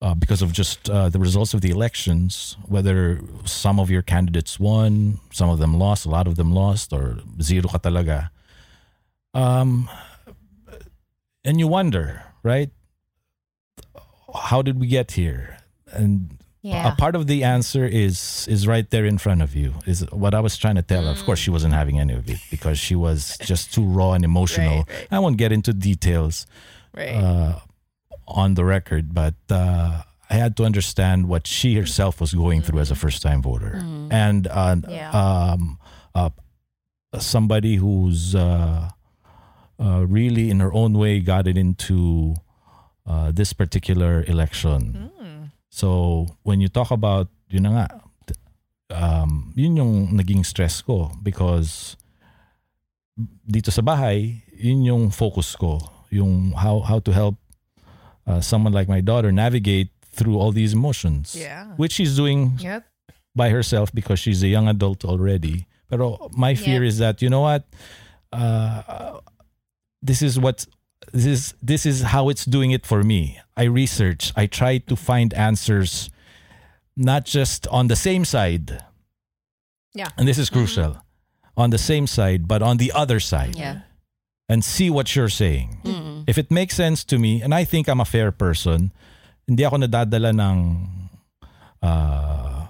[0.00, 4.60] uh, because of just uh, the results of the elections, whether some of your candidates
[4.60, 8.30] won, some of them lost, a lot of them lost, or zero ka talaga.
[9.34, 9.88] Um,
[11.44, 12.70] and you wonder, right?
[14.32, 15.58] How did we get here?
[15.90, 16.35] And
[16.66, 16.92] Yeah.
[16.92, 19.74] a part of the answer is is right there in front of you.
[19.86, 21.12] Is what I was trying to tell her.
[21.18, 24.24] Of course, she wasn't having any of it because she was just too raw and
[24.24, 24.78] emotional.
[24.78, 25.08] Right, right.
[25.16, 26.46] I won't get into details
[26.96, 27.14] Right.
[27.14, 27.60] uh,
[28.26, 32.80] on the record, but uh, I had to understand what she herself was going through
[32.80, 33.78] as a first time voter.
[34.10, 35.10] And uh, Yeah.
[35.14, 35.78] um,
[36.14, 36.30] uh,
[37.18, 38.90] somebody who's uh,
[39.78, 42.34] uh, really, in her own way, got it into
[43.06, 45.12] uh, this particular election.
[45.76, 47.86] So, when you talk about, yun na nga,
[48.96, 52.00] um, yun yung naging stress ko because
[53.44, 55.76] dito sa bahay, yun yung focus ko.
[56.08, 57.36] Yung how, how to help
[58.24, 61.36] uh, someone like my daughter navigate through all these emotions.
[61.36, 61.76] Yeah.
[61.76, 62.88] Which she's doing Yep.
[63.36, 65.68] by herself because she's a young adult already.
[65.92, 66.88] Pero my fear Yeah.
[66.88, 67.68] is that you know what,
[68.32, 69.20] uh,
[70.00, 70.64] this is what
[71.12, 73.38] this is this is how it's doing it for me.
[73.56, 74.32] I research.
[74.36, 76.10] I try to find answers,
[76.96, 78.82] not just on the same side.
[79.96, 80.12] Yeah.
[80.18, 81.00] and this is crucial,
[81.56, 83.88] on the same side, but on the other side, Yeah.
[84.44, 85.80] and see what you're saying.
[85.88, 86.28] Mm.
[86.28, 88.92] If it makes sense to me, and I think I'm a fair person,
[89.48, 90.56] hindi ako nadadala ng
[91.80, 92.68] uh,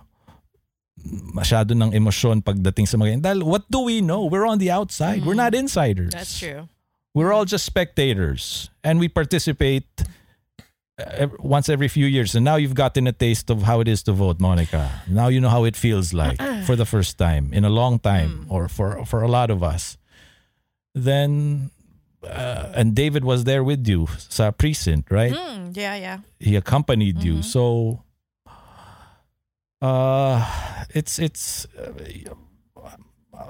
[1.34, 4.22] masyado ng emosyon pagdating sa mga Dahil what do we know?
[4.30, 5.26] We're on the outside.
[5.26, 6.14] We're not insiders.
[6.14, 6.70] That's true.
[7.16, 8.68] We're all just spectators.
[8.85, 9.88] And we participate
[11.00, 12.35] uh, once every few years.
[12.35, 15.00] And now you've gotten a taste of how it is to vote, Monica.
[15.09, 18.44] Now you know how it feels like for the first time in a long time
[18.50, 19.96] or for, for a lot of us.
[20.94, 21.70] Then,
[22.22, 25.33] uh, and David was there with you sa precinct, right?
[25.33, 26.18] Mm, yeah, yeah.
[26.38, 27.40] he accompanied you.
[27.42, 28.02] So
[29.83, 30.40] uh
[30.94, 31.92] it's it's uh,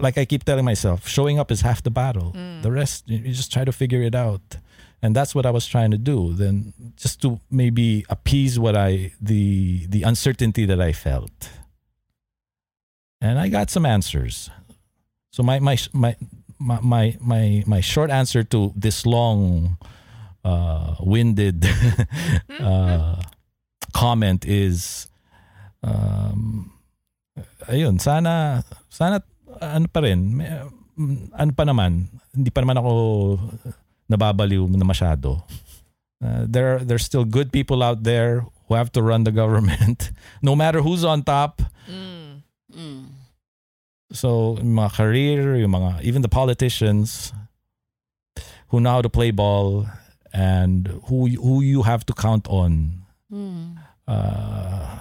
[0.00, 2.32] like I keep telling myself, showing up is half the battle.
[2.62, 4.58] The rest you you just try to figure it out.
[5.02, 6.32] And that's what I was trying to do.
[6.32, 11.50] Then just to maybe appease what I the the uncertainty that I felt.
[13.20, 14.50] And I got some answers.
[15.30, 16.16] So my my my
[16.58, 19.76] my my my, my short answer to this long
[20.44, 21.66] uh, winded
[22.60, 23.20] uh,
[23.92, 25.08] comment is
[25.82, 26.72] um,
[27.68, 29.22] ayun sana sana
[29.60, 30.36] ano pa rin?
[30.36, 30.48] May,
[30.98, 32.08] mm, ano pa naman?
[32.34, 32.90] Hindi pa naman ako
[34.08, 35.42] nababaliw na masyado.
[36.22, 40.10] Uh, there there's still good people out there who have to run the government
[40.42, 41.60] no matter who's on top.
[41.86, 42.42] Mm.
[44.12, 47.32] so yung mga career yung mga even the politicians
[48.68, 49.86] who know how to play ball
[50.32, 53.04] and who who you have to count on.
[53.32, 53.76] Mm.
[54.08, 54.98] uh,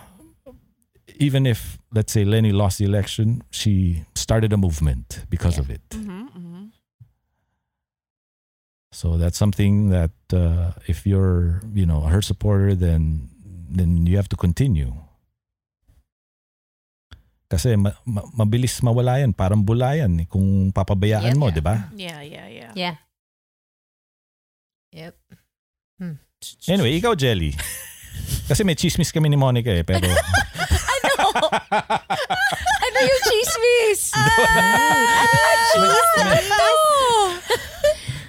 [1.17, 5.85] even if let's say Leni lost the election, she started a movement because of it.
[5.93, 6.65] Mm-hmm, mm-hmm.
[8.89, 13.29] So that's something that uh, if you're you know her supporter, then
[13.69, 14.97] then you have to continue.
[17.45, 21.39] Kasi ma- ma- mabilis mawala yan, parang bulayan eh, kung papabayaan Yep.
[21.39, 21.93] mo, di ba?
[21.93, 22.71] Yeah, yeah, yeah.
[22.73, 22.95] Yeah.
[24.89, 25.13] Yep.
[26.65, 27.53] Anyway, ikaw Jelly.
[28.49, 30.09] Kasi may chismis kami ni Monica eh, pero
[32.95, 34.01] Ano yung chismis?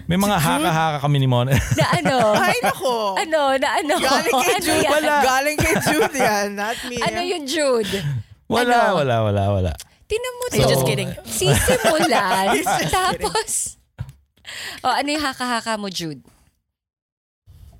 [0.07, 1.59] may mga haka-haka kami ni Monica.
[1.75, 2.17] na ano?
[2.35, 3.15] Ay, nako.
[3.15, 3.59] Ano?
[3.59, 3.95] Na ano?
[3.97, 4.83] Galing kay Ano Jude.
[4.83, 5.03] yan?
[5.23, 6.97] Galing kay Jude yan, not me.
[6.99, 7.95] Ano yung Jude?
[8.47, 9.03] Wala, Ano?
[9.03, 9.73] wala, wala, wala.
[10.07, 10.73] Tinan mo You're to.
[10.73, 11.11] just kidding.
[11.27, 12.63] Sisimulan.
[12.95, 13.75] Tapos,
[14.87, 16.23] oh, ano yung haka-haka mo, Jude?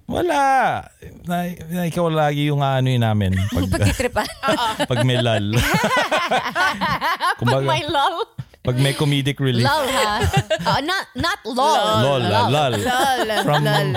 [0.07, 0.87] Wala.
[1.27, 4.27] Na, na ikaw lagi yung ano yun namin pag, Pagtitripan.
[4.91, 5.51] pag may lal.
[7.43, 8.23] Kumbaga, My lol.
[8.63, 9.67] pag may comedic relief.
[9.67, 10.23] Lol, ha?
[10.63, 11.83] Uh, not, not lol.
[12.03, 12.73] Lol, lal, lal.
[12.79, 13.89] Lol, From- lol.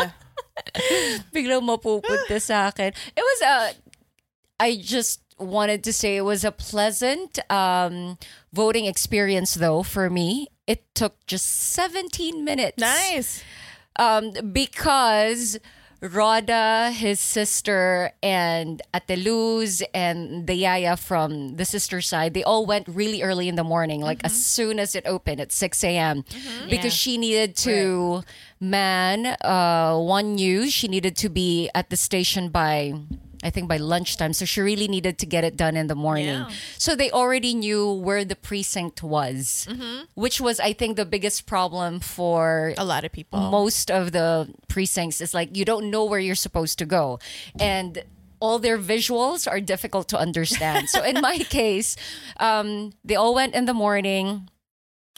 [1.34, 2.90] Biglang mapupunta sa akin.
[3.16, 3.56] It was a,
[4.60, 8.18] I just wanted to say it was a pleasant um,
[8.52, 10.48] voting experience though for me.
[10.68, 12.78] It took just 17 minutes.
[12.78, 13.42] Nice.
[13.98, 15.58] um, because
[16.02, 22.88] Rhoda, his sister, and Ateluz and the Yaya from the sister side, they all went
[22.88, 26.24] really early in the morning, like as soon as it opened at 6 a.m.
[26.70, 28.24] Because she needed to
[28.62, 30.72] man uh, one news.
[30.72, 32.94] She needed to be at the station by.
[33.44, 34.34] I think by lunchtime.
[34.34, 36.46] So she really needed to get it done in the morning.
[36.78, 39.68] So they already knew where the precinct was,
[40.16, 43.40] which was, I think, the biggest problem for A lot of people.
[43.52, 47.20] most of the precincts is like you don't know where you're supposed to go
[47.60, 48.04] and
[48.40, 51.96] all their visuals are difficult to understand so in my case
[52.40, 54.50] um, they all went in the morning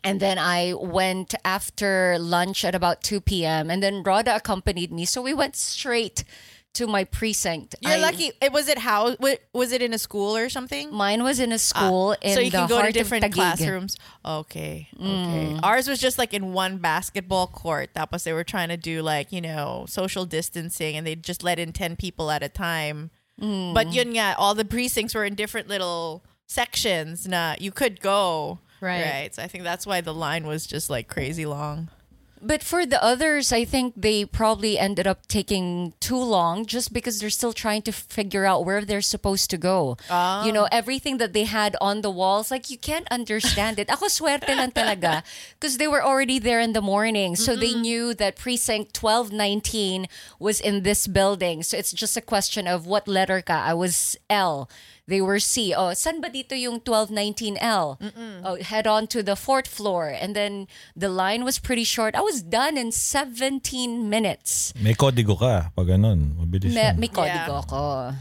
[0.03, 3.69] and then I went after lunch at about 2 p.m.
[3.69, 5.05] And then Rhoda accompanied me.
[5.05, 6.23] So we went straight
[6.73, 7.75] to my precinct.
[7.81, 8.31] You're I- lucky.
[8.41, 9.15] It was it how
[9.53, 10.93] was it in a school or something?
[10.93, 12.35] Mine was in a school ah, in the city.
[12.35, 13.97] so you can go to different classrooms.
[14.25, 15.05] Okay, okay.
[15.05, 15.59] Mm.
[15.63, 17.89] Ours was just like in one basketball court.
[17.93, 21.43] That was they were trying to do like you know social distancing, and they just
[21.43, 23.11] let in ten people at a time.
[23.37, 23.93] But mm.
[23.93, 27.27] yun nga, all the precincts were in different little sections.
[27.27, 29.05] Na you could go Right.
[29.05, 29.35] right.
[29.35, 31.89] So I think that's why the line was just like crazy long.
[32.41, 37.19] But for the others, I think they probably ended up taking too long just because
[37.19, 39.97] they're still trying to figure out where they're supposed to go.
[40.09, 40.73] You know, ah.
[40.73, 43.89] everything that they had on the walls, like you can't understand it.
[43.91, 45.23] Ako swerte lang talaga
[45.59, 47.35] because they were already there in the morning.
[47.35, 47.81] So they mm-hmm.
[47.81, 50.07] knew that precinct 1219
[50.39, 51.61] was in this building.
[51.61, 53.61] So it's just a question of what letter ka.
[53.61, 54.67] I was L.
[55.11, 55.75] They were C.
[55.75, 57.99] Oh, san ba dito yung 1219L?
[58.47, 60.07] Oh, head on to the fourth floor.
[60.07, 62.15] And then the line was pretty short.
[62.15, 63.59] I was done in 17
[64.07, 64.71] minutes.
[64.79, 65.75] May kodigo ka.
[65.75, 68.15] Pag ganun, mabilis May, may kodigo ako.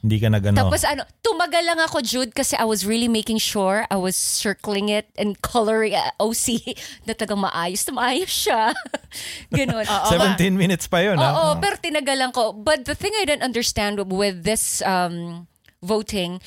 [0.00, 0.56] Hindi ka nag ano.
[0.56, 4.88] Tapos ano, tumagal lang ako, Jude, kasi I was really making sure I was circling
[4.88, 6.76] it and coloring uh, OC
[7.08, 8.72] na talagang maayos na maayos siya.
[9.56, 9.84] Ganon.
[9.84, 11.60] 17 minutes pa yun, Oo, ha?
[11.60, 12.56] pero tinagalan ko.
[12.56, 15.48] But the thing I didn't understand with this um,
[15.84, 16.40] voting,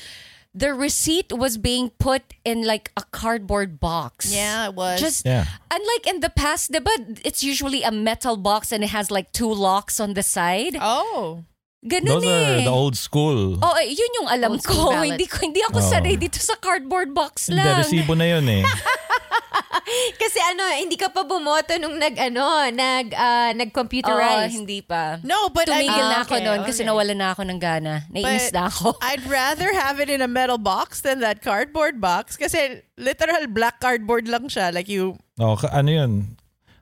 [0.50, 4.34] the receipt was being put in like a cardboard box.
[4.34, 4.98] Yeah, it was.
[4.98, 5.46] Just Yeah.
[5.70, 9.48] unlike in the past, but it's usually a metal box and it has like two
[9.48, 10.74] locks on the side.
[10.82, 11.44] oh.
[11.86, 12.64] Ganun Those are eh.
[12.66, 13.54] the old school.
[13.62, 14.90] Oh, eh, yun yung alam ko.
[14.90, 15.14] ballot.
[15.14, 15.86] Hindi ko hindi ako Oh.
[15.86, 17.78] sanay dito sa cardboard box Hindi, lang.
[17.86, 18.66] resibo na yun eh.
[20.22, 24.52] Kasi ano, hindi ka pa bumoto nung nag ano, nag ah, Oo, nag-computerize.
[24.52, 25.18] hindi pa.
[25.22, 26.88] No, but I Tumigil mean, na ako okay, noon kasi okay.
[26.88, 28.04] nawala na ako ng gana.
[28.08, 28.86] Naiinis But na ako.
[29.08, 33.80] I'd rather have it in a metal box than that cardboard box kasi literal black
[33.80, 34.72] cardboard lang siya.
[34.72, 36.12] Like you, Oh, ka- ano yun?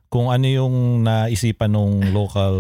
[0.08, 2.56] Kung ano yung naisipan nung local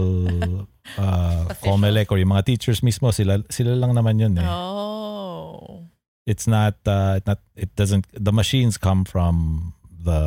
[1.00, 4.44] uh, COMELEC or yung mga teachers mismo, sila sila lang naman yun eh.
[4.46, 5.88] oh.
[6.26, 9.72] It's not, uh, not, it doesn't, the machines come from
[10.06, 10.22] the,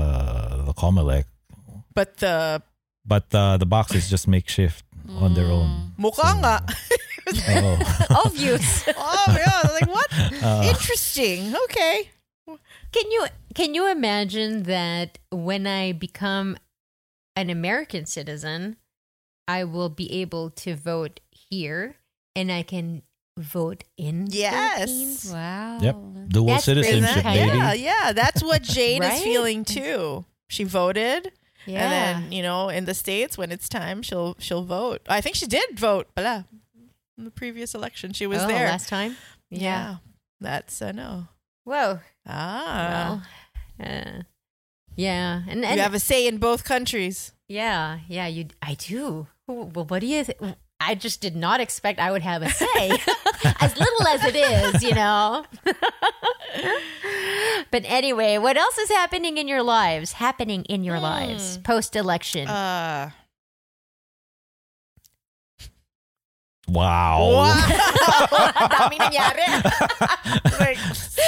[0.67, 1.25] the COMELEC.
[1.95, 2.61] But the
[3.07, 4.85] But uh, the boxes just makeshift
[5.17, 5.95] on their own.
[5.97, 6.61] mukha nga.
[7.57, 7.73] Oo.
[8.25, 8.85] Obvious.
[8.93, 9.65] oh, yeah.
[9.73, 10.09] Like, what?
[10.43, 11.55] Uh, Interesting.
[11.65, 12.11] Okay.
[12.91, 13.21] Can you
[13.53, 16.57] can you imagine that when I become
[17.37, 18.77] an American citizen,
[19.49, 21.97] I will be able to vote here
[22.37, 23.01] and I can
[23.39, 24.89] vote in Yes.
[24.89, 25.31] Philippines?
[25.31, 25.79] wow.
[25.81, 25.95] Yep.
[26.29, 27.57] Dual That's citizenship, that- baby.
[27.57, 28.11] Yeah, yeah.
[28.13, 30.25] That's what Jade is feeling too.
[30.47, 31.31] She voted.
[31.65, 31.83] Yeah.
[31.83, 31.91] And
[32.25, 35.01] then, you know, in the States when it's time, she'll she'll vote.
[35.07, 36.45] I think she did vote, pala.
[37.17, 38.13] In the previous election.
[38.13, 38.67] She was oh, there.
[38.67, 39.17] last time.
[39.49, 39.97] yeah.
[40.41, 41.27] That's uh, no.
[41.65, 41.99] Whoa.
[42.25, 43.23] Ah.
[43.79, 44.21] Well, uh,
[44.95, 47.33] yeah, and, and you have a say in both countries.
[47.47, 48.27] yeah, yeah.
[48.27, 49.27] You, I do.
[49.47, 50.23] Well, what do you?
[50.23, 50.37] Th-
[50.81, 52.89] I just did not expect I would have a say,
[53.59, 55.45] as little as it is, you know.
[57.71, 60.13] but anyway, what else is happening in your lives?
[60.13, 62.47] Happening in your lives post election.
[62.47, 63.11] Uh
[66.67, 67.51] Wow.
[68.69, 69.47] Dami nangyari.
[70.59, 70.77] like,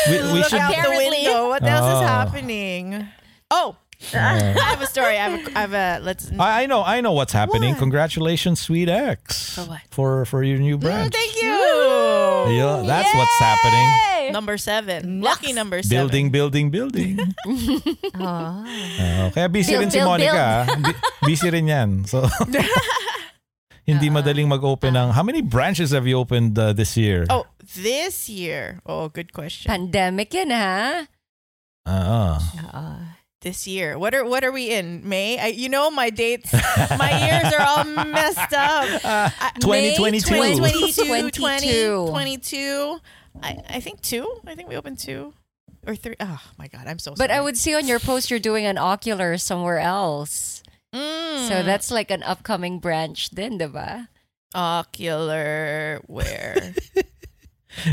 [0.07, 1.09] We, we look out the Apparently.
[1.25, 1.49] window.
[1.49, 2.05] What else is Oh.
[2.05, 3.07] happening?
[3.49, 3.75] Oh,
[4.13, 5.17] I have a story.
[5.17, 6.31] I have a, I have a let's.
[6.39, 6.81] I, I know.
[6.83, 7.77] I know what's happening.
[7.77, 7.79] What?
[7.79, 9.81] Congratulations, Sweet X, For what?
[9.91, 11.53] for for your new Mm, thank you.
[12.57, 14.33] Yeah, that's what's happening.
[14.33, 15.21] Number seven.
[15.21, 15.97] Lucky number seven.
[15.97, 17.19] Building, building, building.
[18.17, 18.63] oh.
[18.65, 20.65] Ah, kaya busy Build, rin si build, Monica.
[20.65, 20.75] ah.
[20.79, 21.89] Bu- busy rin yan.
[22.05, 22.25] So,
[23.89, 25.09] hindi madaling mag-open ng...
[25.11, 27.25] How many branches have you opened uh, this year?
[27.29, 28.79] Oh, this year.
[28.85, 29.67] Oh, good question.
[29.69, 31.05] Pandemic yan ha.
[31.85, 32.37] Ah, ah.
[32.71, 32.99] Uh,
[33.41, 33.97] This year.
[33.97, 35.07] What are what are we in?
[35.07, 35.39] May?
[35.39, 36.53] I, you know my dates.
[36.97, 39.01] my years are all messed up.
[39.03, 40.27] I- 2022.
[40.27, 41.71] 2022, 22.
[42.05, 42.99] 2022.
[43.41, 44.41] I, I think two.
[44.45, 45.33] I think we opened two
[45.87, 46.15] or three.
[46.19, 47.15] Oh my god, I'm so.
[47.17, 50.61] But I would see on your post you're doing an ocular somewhere else.
[50.93, 51.47] Mm.
[51.47, 54.07] So that's like an upcoming branch din, diba?
[54.53, 56.73] ocular where.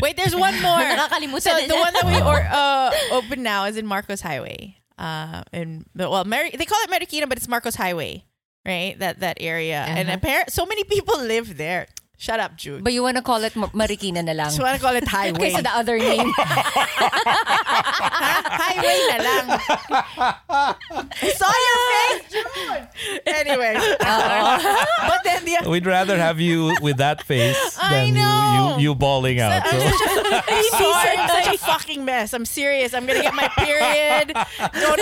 [0.02, 0.78] Wait, there's one more.
[1.40, 4.77] So the one that we or, uh, open now is in Marcos Highway.
[4.98, 8.24] Uh, in well, Mary, they call it Marikina, but it's Marcos Highway,
[8.66, 8.98] right?
[8.98, 10.16] That that area, and Uh-huh.
[10.16, 11.86] apparent so many people live there.
[12.20, 12.82] Shut up, Jude.
[12.82, 14.46] But you wanna call it Marikina na lang.
[14.50, 15.38] Just want to call it highway.
[15.54, 16.32] Kaysa the other name.
[18.58, 19.44] highway na lang.
[20.50, 23.22] I saw your face, Jude.
[23.22, 28.74] Anyway, but then the We'd rather have you with that face I than you, know.
[28.78, 29.62] you you bawling out.
[29.66, 29.78] So.
[29.78, 32.32] such, sorry, I'm such a fucking mess.
[32.34, 32.94] I'm serious.
[32.94, 34.34] I'm gonna get my period.
[34.74, 35.00] Don't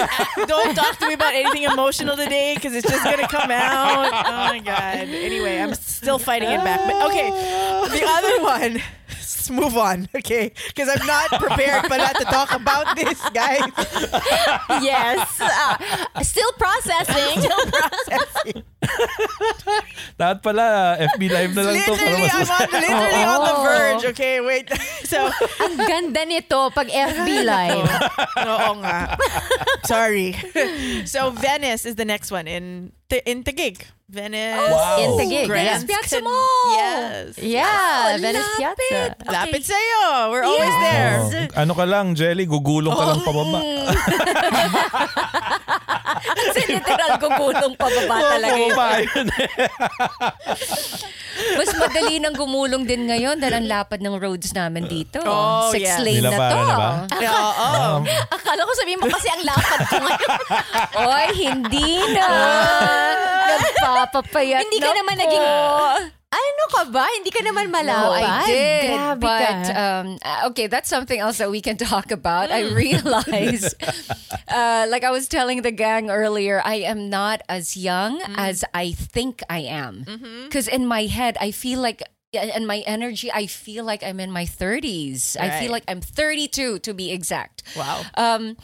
[0.48, 4.12] don't talk to me about anything emotional today because it's just gonna come out.
[4.12, 5.08] Oh my god.
[5.08, 6.81] Anyway, I'm still fighting it back.
[6.85, 8.42] But okay, the other
[8.73, 8.83] one.
[9.09, 10.52] Let's move on, okay?
[10.69, 13.63] Because I'm not prepared for that to talk about this, guys.
[14.83, 15.40] yes.
[15.40, 17.42] Uh, still processing.
[17.42, 18.63] still processing.
[20.21, 20.67] Dapat pala,
[21.13, 21.93] FB Live na lang to.
[21.93, 23.63] para Literally, mas- I'm on, literally on the Oh.
[23.63, 24.05] verge.
[24.13, 24.67] Okay, wait.
[25.07, 25.31] So,
[25.63, 27.87] Ang ganda nito pag FB live.
[28.51, 29.15] oo nga.
[29.87, 30.35] Sorry.
[31.07, 32.91] so Venice is the next one in
[33.23, 33.87] in Taguig.
[34.07, 34.71] Venice.
[34.71, 34.99] Wow.
[34.99, 35.87] In Taguig, Grand yes.
[35.87, 36.75] Piazza Mall.
[36.75, 37.39] Yes.
[37.39, 39.15] Yeah, Oh, Venice Piazza.
[39.27, 40.31] Lapit sa'yo.
[40.31, 41.15] We're always there.
[41.55, 42.47] Oh, ano ka lang, Jelly?
[42.47, 43.59] Gugulong ka lang pababa.
[46.27, 48.72] Kasi literal gugulong pababa talaga yun.
[48.72, 49.27] Pababa yun.
[51.56, 55.20] Mas madali nang gumulong din ngayon dahil ang lapad ng roads namin dito.
[55.20, 56.00] Oh, Six yeah.
[56.00, 56.64] lane na Nilabanan to.
[56.64, 56.90] na ba?
[57.12, 57.68] Oo.
[57.68, 58.00] Um,
[58.33, 60.31] Akala ko sabihin mo kasi ang lapad ko ngayon.
[61.06, 62.27] Oy, hindi na.
[63.46, 65.20] Nagpapapayat Hindi ka na naman po.
[65.22, 65.44] naging...
[66.33, 67.06] Ano ka ba?
[67.16, 68.10] Hindi ka naman No.
[68.12, 68.90] I did.
[68.90, 69.72] Grabe but ka.
[69.79, 72.50] um, uh, okay, that's something else that we can talk about.
[72.50, 73.74] I realize,
[74.48, 78.92] uh, like I was telling the gang earlier, I am not as young as I
[78.92, 80.04] think I am.
[80.44, 82.02] Because in my head, I feel like.
[82.37, 85.38] And my energy, I feel like I'm in my 30s.
[85.40, 87.62] I feel like I'm 32 to be exact.
[87.72, 88.02] Wow.
[88.12, 88.58] Um,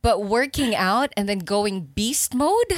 [0.00, 2.72] but working out and then going beast mode,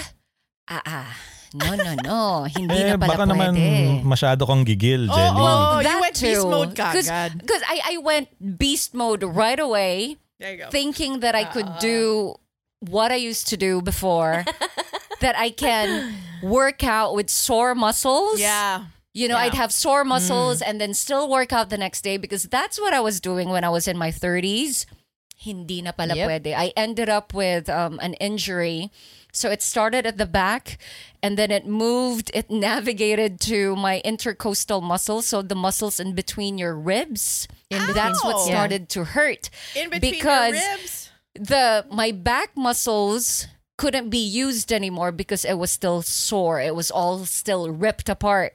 [0.66, 1.14] ah, ah,
[1.55, 4.03] no, no, no, hindi eh, na pala baka naman pwede.
[4.07, 5.34] masyado kang gigil, Jelly.
[5.34, 6.51] oh, you That went beast too.
[6.51, 7.38] mode ka agad.
[7.38, 8.28] Because I, I went
[8.59, 10.70] beast mode right away, There you go.
[10.70, 12.36] thinking that I could do
[12.78, 14.44] what I used to do before,
[15.20, 18.40] that I can work out with sore muscles.
[18.40, 18.86] Yeah.
[19.12, 22.44] You know, I'd have sore muscles and then still work out the next day because
[22.46, 24.86] that's what I was doing when I was in my 30s.
[25.34, 26.28] Hindi na pala Yep.
[26.30, 26.55] pwede.
[26.55, 28.92] I ended up with um, an injury.
[29.33, 30.78] So it started at the back
[31.22, 35.26] and then it moved, it navigated to my intercostal muscles.
[35.26, 37.49] So the muscles in between your ribs.
[37.70, 38.53] In That's what between.
[38.55, 39.51] started to hurt.
[39.76, 41.11] In between because your ribs.
[41.35, 43.47] the my back muscles
[43.78, 46.61] couldn't be used anymore because it was still sore.
[46.61, 48.55] It was all still ripped apart.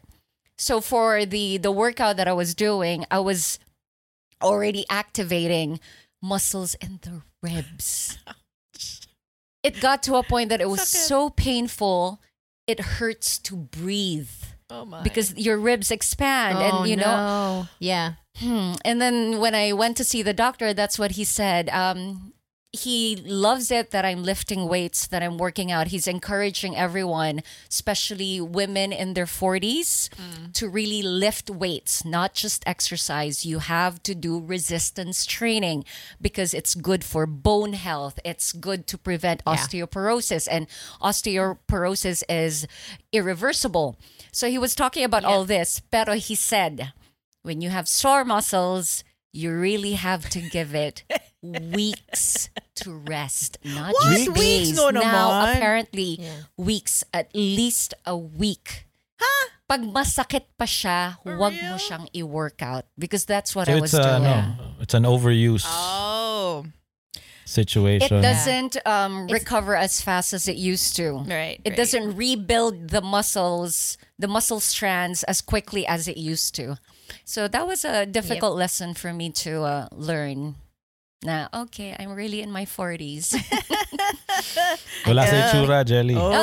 [0.58, 3.60] So for the the workout that I was doing, I was
[4.42, 5.80] already activating
[6.22, 8.18] muscles in the ribs.
[9.66, 11.08] It got to a point that it was Sakit.
[11.08, 12.22] so painful,
[12.68, 14.30] it hurts to breathe
[14.70, 15.02] Oh my.
[15.02, 17.68] because your ribs expand oh, and you know.
[17.80, 18.14] Yeah.
[18.38, 18.74] Hmm.
[18.84, 21.70] And then when I went to see the doctor, that's what he said.
[21.70, 22.34] Um,
[22.76, 25.88] he loves it that I'm lifting weights, that I'm working out.
[25.88, 30.54] He's encouraging everyone, especially women in their 40s, mm.
[30.54, 33.46] to really lift weights, not just exercise.
[33.46, 35.86] You have to do resistance training
[36.22, 38.20] because it's good for bone health.
[38.24, 40.68] It's good to prevent osteoporosis, and
[41.02, 42.68] osteoporosis is
[43.12, 43.98] irreversible.
[44.32, 46.94] So he was talking about all this, pero he said,
[47.42, 51.04] when you have sore muscles, you really have to give it
[51.74, 52.50] weeks
[52.82, 54.04] to rest, not What?
[54.14, 54.40] just Weeks?
[54.40, 54.76] days.
[54.76, 55.56] No now, naman.
[55.56, 56.20] apparently,
[56.58, 58.88] weeks, at least a week.
[59.20, 59.50] Huh?
[59.68, 61.72] Pag masakit pa siya, For huwag real?
[61.72, 64.24] mo siyang i-workout because that's what So I it's was a, doing.
[64.24, 64.38] no,
[64.80, 66.66] it's an overuse Oh.
[67.46, 68.10] Situation.
[68.18, 71.22] It doesn't um, recover as fast as it used to.
[71.30, 71.62] Right.
[71.64, 71.78] It right.
[71.78, 76.78] doesn't rebuild the muscles, the muscle strands as quickly as it used to.
[77.24, 80.56] So that was a difficult lesson for me to uh, learn.
[81.26, 83.34] Now, okay, I'm really in my 40s.
[85.10, 86.14] Wala sa itsura, Jelly.
[86.14, 86.30] Oh.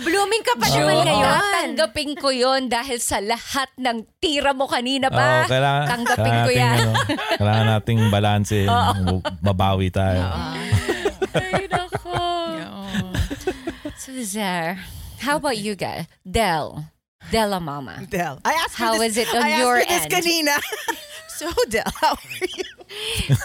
[0.00, 1.52] Blooming ka pa June, naman ngayon.
[1.60, 5.44] tanggapin ko yon dahil sa lahat ng tira mo kanina pa.
[5.44, 6.88] kailangan, tanggapin ko kailangan yan.
[6.88, 8.60] nating, ano, kailangan nating balanse.
[9.44, 10.24] Mabawi tayo.
[11.36, 12.16] Ay, nako.
[14.00, 14.80] So, Zare,
[15.20, 16.08] how about you guys?
[16.24, 16.88] Del.
[17.30, 18.06] Della Mama.
[18.08, 18.40] Del.
[18.44, 20.12] I asked How her this, is it on I asked your her this end?
[20.12, 20.60] kanina.
[21.28, 22.64] so, Del, how are you?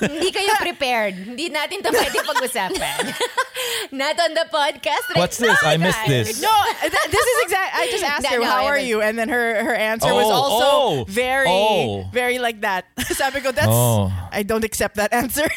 [0.01, 1.13] Hindi kayo prepared.
[1.15, 3.13] Hindi natin to pwede pag-usapan.
[3.93, 5.05] Not on the podcast.
[5.13, 5.53] right What's this?
[5.61, 6.41] now, I missed this.
[6.41, 7.71] No, that, this is exact.
[7.77, 8.89] I just asked her, No, no, "How I are haven't.
[8.89, 12.09] you?" And then her her answer was Oh, also oh, very oh.
[12.11, 12.85] very like that.
[13.13, 14.09] Sabi ko, that's Oh.
[14.31, 15.45] I don't accept that answer.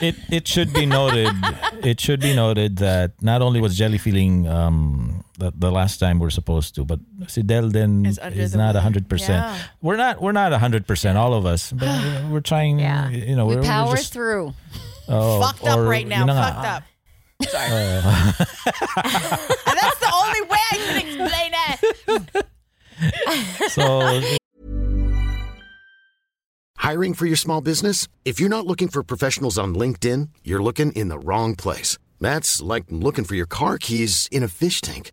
[0.00, 1.28] It it should be noted.
[1.84, 6.16] it should be noted that not only was Jelly feeling um the, the last time
[6.18, 8.80] we're supposed to, but si Del then Is is, under the not weather.
[8.80, 9.44] hundred percent.
[9.44, 9.60] Yeah.
[9.84, 11.20] We're not we're not hundred percent.
[11.20, 11.92] All of us, but
[12.32, 12.80] we're trying.
[12.80, 13.09] Yeah.
[13.10, 14.54] You know, We we're, power we're just, through.
[15.08, 16.18] oh, Fucked up right now.
[16.20, 16.42] yun na nga.
[16.52, 16.82] Fucked up.
[17.48, 17.70] Sorry.
[18.02, 18.34] Oh.
[19.66, 21.52] and that's the only way I can explain
[22.34, 23.70] it.
[23.70, 24.20] So
[26.76, 28.08] Hiring for your small business?
[28.24, 31.98] If you're not looking for professionals on LinkedIn, you're looking in the wrong place.
[32.20, 35.12] That's like looking for your car keys in a fish tank.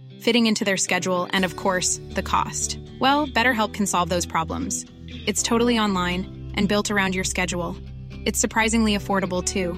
[0.21, 2.79] fitting into their schedule, and of course, the cost.
[2.99, 4.85] Well, BetterHelp can solve those problems.
[5.27, 7.75] It's totally online and built around your schedule.
[8.25, 9.73] It's surprisingly affordable too.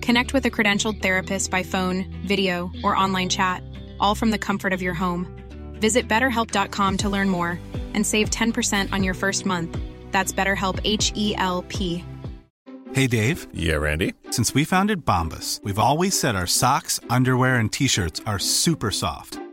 [0.00, 3.62] Connect with a credentialed therapist by phone, video, or online chat,
[4.00, 5.26] all from the comfort of your home.
[5.80, 7.58] Visit betterhelp.com to learn more
[7.94, 9.78] and save 10% on your first month.
[10.12, 12.04] That's BetterHelp H E L P.
[12.94, 14.14] Hey Dave, Yeah, Randy.
[14.30, 18.90] since we founded Bombas, we've always said our socks, underwear, and t shirts are super
[18.92, 19.38] soft.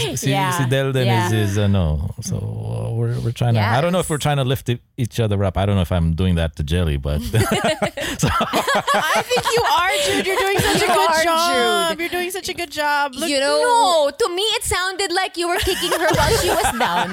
[0.20, 0.50] Si, Yeah.
[0.56, 1.26] si Delden Yeah.
[1.28, 4.38] is, is ano, so uh, we're, we're trying to, I don't know if we're trying
[4.38, 5.56] to lift each other up.
[5.56, 10.26] I don't know if I'm doing that to Jelly, but I think you are, Jude.
[10.26, 11.90] You're doing such a You good are, job.
[11.90, 12.00] Jude.
[12.00, 13.14] You're doing such a good job.
[13.14, 16.50] Look, you know, No, to me it sounded like you were kicking her while she
[16.50, 17.12] was down.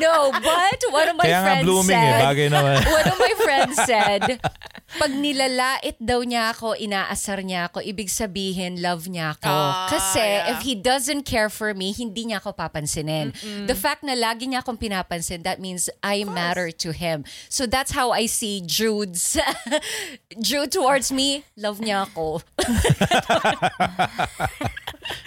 [0.00, 2.76] no, but one of my kaya friends blooming said, eh, bagay naman.
[2.88, 4.22] one of my friends said,
[4.98, 9.48] pag nilalait daw niya ako, inaasar niya ako, ibig sabihin, love niya ako.
[9.52, 10.52] Ah, Kasi yeah.
[10.52, 13.34] if he doesn't care for me, hindi niya ako papansinin.
[13.66, 17.26] The fact na lagi niya akong pinapansin, that means I matter to him.
[17.50, 19.34] So that's how I see Jude's,
[20.46, 22.38] Jude towards me, love niya ako.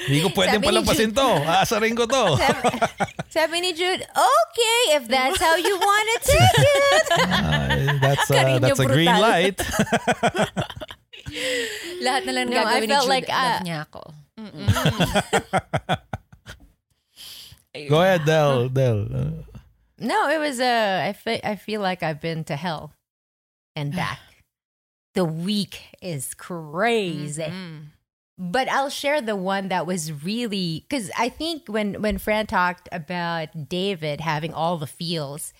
[0.07, 1.27] Hindi ko pwedeng Sabi ni palampasin to.
[1.43, 2.39] Aasarin ko to.
[3.35, 7.05] Sabi ni Jude, okay, if that's how you want to take it.
[7.19, 7.67] Ah,
[7.99, 9.59] that's uh, that's a green light.
[11.99, 14.24] Lahat na lang No, I gagawin ni felt Jude, like, ah, love niya ako.
[17.89, 18.69] Go ahead, Del.
[18.69, 19.07] Del.
[19.13, 19.29] Uh,
[19.99, 22.93] No, it was uh, I fe- I feel like I've been to hell
[23.75, 24.19] and back.
[25.13, 27.51] the week is crazy.
[28.37, 32.89] But I'll share the one that was really because I think when when Fran talked
[32.91, 35.53] about David having all the feels,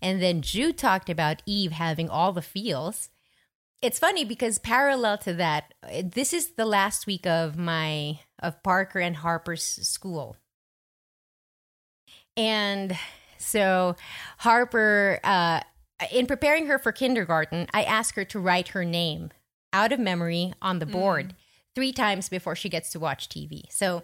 [0.00, 3.10] and then Jude talked about Eve having all the feels.
[3.82, 8.98] It's funny because parallel to that, this is the last week of my of Parker
[8.98, 10.36] and Harper's school,
[12.36, 12.96] and
[13.38, 13.96] so
[14.38, 15.60] Harper, uh,
[16.10, 19.30] in preparing her for kindergarten, I asked her to write her name
[19.72, 21.34] out of memory on the board
[21.74, 23.62] three times before she gets to watch TV.
[23.70, 24.02] So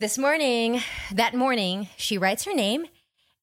[0.00, 0.80] this morning,
[1.12, 2.86] that morning, she writes her name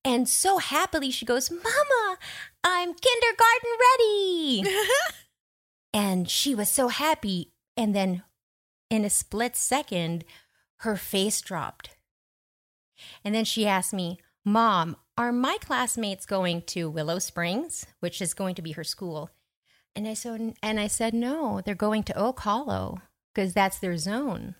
[0.06, 2.18] and so happily she goes, Mama,
[2.64, 4.64] I'm kindergarten ready.
[5.94, 7.52] and she was so happy.
[7.76, 8.22] And then
[8.90, 10.24] in a split second,
[10.78, 11.92] her face dropped.
[13.24, 18.34] And then she asked me, Mom, are my classmates going to Willow Springs, which is
[18.34, 19.30] going to be her school?
[19.96, 23.02] And I said, and I said, no, they're going to Oak Hollow
[23.34, 24.56] because that's their zone.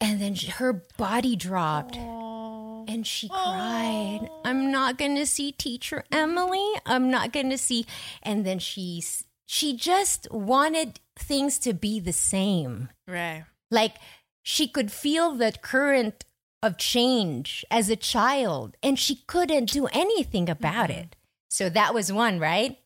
[0.00, 4.28] And then sh- her body dropped and she cried.
[4.44, 6.66] I'm not going to see teacher Emily.
[6.86, 7.86] I'm not going to see.
[8.22, 9.04] And then she
[9.46, 12.88] she just wanted things to be the same.
[13.06, 13.44] Right.
[13.70, 13.96] Like
[14.42, 16.24] she could feel the current
[16.62, 21.16] of change as a child and she couldn't do anything about it.
[21.48, 22.78] So that was one, right?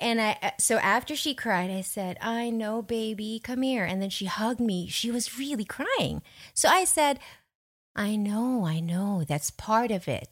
[0.00, 4.02] And I uh, so after she cried, I said, "I know, baby, come here." And
[4.02, 4.88] then she hugged me.
[4.88, 6.22] She was really crying.
[6.52, 7.20] So I said,
[7.94, 9.24] "I know, I know.
[9.26, 10.28] That's part of it."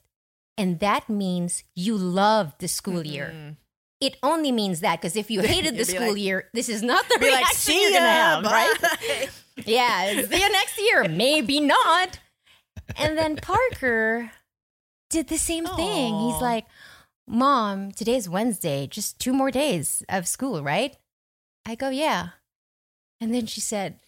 [0.58, 3.56] And that means you loved the school year.
[4.02, 7.08] It only means that because if you hated the school like- year, this is not
[7.08, 9.28] the Be like, reaction see you're gonna have, right?
[9.64, 11.08] yeah, see you next year.
[11.08, 12.18] Maybe not.
[12.96, 14.32] And then Parker
[15.08, 16.18] did the same thing.
[16.18, 16.66] He's like,
[17.28, 20.96] Mom, today's Wednesday, just two more days of school, right?
[21.64, 22.30] I go, Yeah.
[23.20, 24.00] And then she said,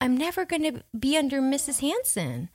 [0.00, 1.80] I'm never going to be under Mrs.
[1.80, 2.48] Hanson.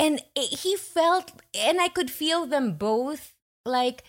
[0.00, 4.02] And it, he felt, and I could feel them both like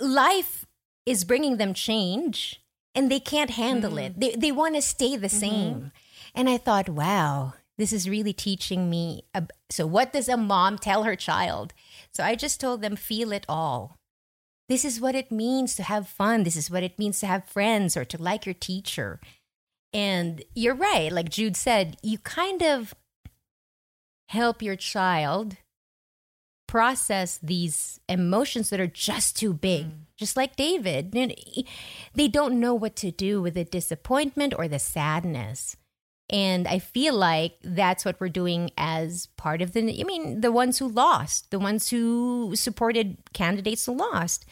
[0.00, 0.66] life
[1.06, 2.62] is bringing them change
[2.94, 3.98] and they can't handle hmm.
[3.98, 4.20] it.
[4.20, 5.38] They, they want to stay the mm-hmm.
[5.38, 5.92] same.
[6.34, 9.24] And I thought, wow, this is really teaching me.
[9.34, 11.72] ab- so, what does a mom tell her child?
[12.12, 13.96] So, I just told them, feel it all.
[14.68, 16.44] This is what it means to have fun.
[16.44, 19.20] This is what it means to have friends or to like your teacher.
[19.92, 21.12] And you're right.
[21.12, 22.94] Like Jude said, you kind of
[24.28, 25.56] help your child
[26.72, 29.84] process these emotions that are just too big.
[29.84, 29.92] Mm.
[30.16, 35.76] Just like David, they don't know what to do with the disappointment or the sadness.
[36.30, 40.50] And I feel like that's what we're doing as part of the, I mean, the
[40.50, 44.46] ones who lost, the ones who supported candidates who lost.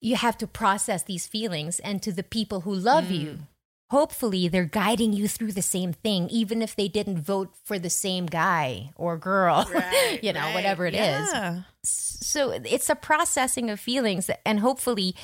[0.00, 1.80] You have to process these feelings.
[1.80, 3.46] And to the people who love you, mm.
[3.92, 7.90] Hopefully they're guiding you through the same thing, even if they didn't vote for the
[7.90, 9.68] same guy or girl,
[10.22, 10.54] you know, right.
[10.54, 11.28] whatever it is.
[11.30, 11.62] Yeah.
[11.84, 15.14] So it's a processing of feelings, and hopefully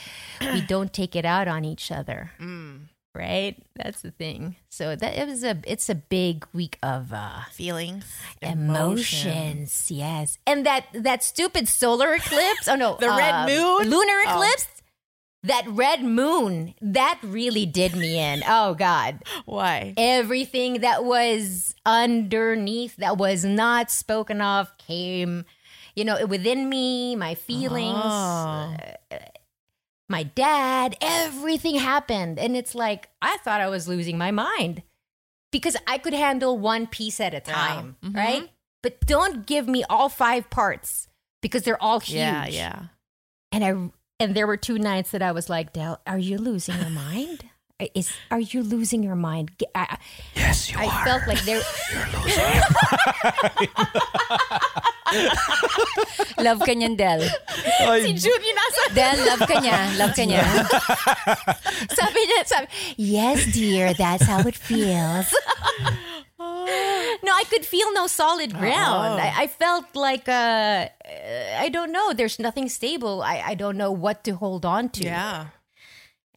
[0.41, 2.31] we don't take it out on each other.
[3.15, 3.57] Right?
[3.75, 4.57] That's the thing.
[4.69, 8.05] So that it was a it's a big week of uh Feelings,
[8.43, 10.39] emotions, yes.
[10.47, 12.69] And that that stupid solar eclipse.
[12.69, 13.91] Oh no, The red uh, moon?
[13.91, 14.39] lunar Oh.
[15.45, 18.43] That red moon, that really did me in.
[18.47, 19.23] Oh God.
[19.47, 19.95] Why?
[19.97, 25.45] Everything that was underneath that was not spoken of came,
[25.95, 28.75] you know, within me, my feelings, Oh.
[30.09, 32.39] my dad, everything happened.
[32.39, 34.83] And it's like, I thought I was losing my mind
[35.53, 38.17] because I could handle one piece at a time, Mm-hmm.
[38.17, 38.51] right?
[38.83, 41.09] But don't give me all five parts
[41.43, 42.19] because they're all huge.
[42.19, 42.83] Yeah, yeah.
[43.53, 43.91] And I
[44.21, 47.48] and there were two nights that I was like, Del, are you losing your mind?
[47.95, 49.53] Is are you losing your mind?
[49.73, 49.99] I, I-
[50.35, 51.05] Yes, you I are.
[51.07, 51.63] felt like there.
[56.43, 57.23] Love ka niyan, Del.
[57.87, 59.79] Ay, Jude, yung nasa Del, love ka niya.
[59.97, 60.43] Love ka niya.
[61.99, 62.67] sabi niya, sabi,
[62.99, 65.31] yes, dear, that's how it feels.
[67.23, 69.21] no, I could feel no solid ground.
[69.23, 70.89] I, I felt like, uh,
[71.59, 72.13] I don't know.
[72.13, 73.23] There's nothing stable.
[73.23, 75.05] I, I don't know what to hold on to.
[75.05, 75.47] Yeah.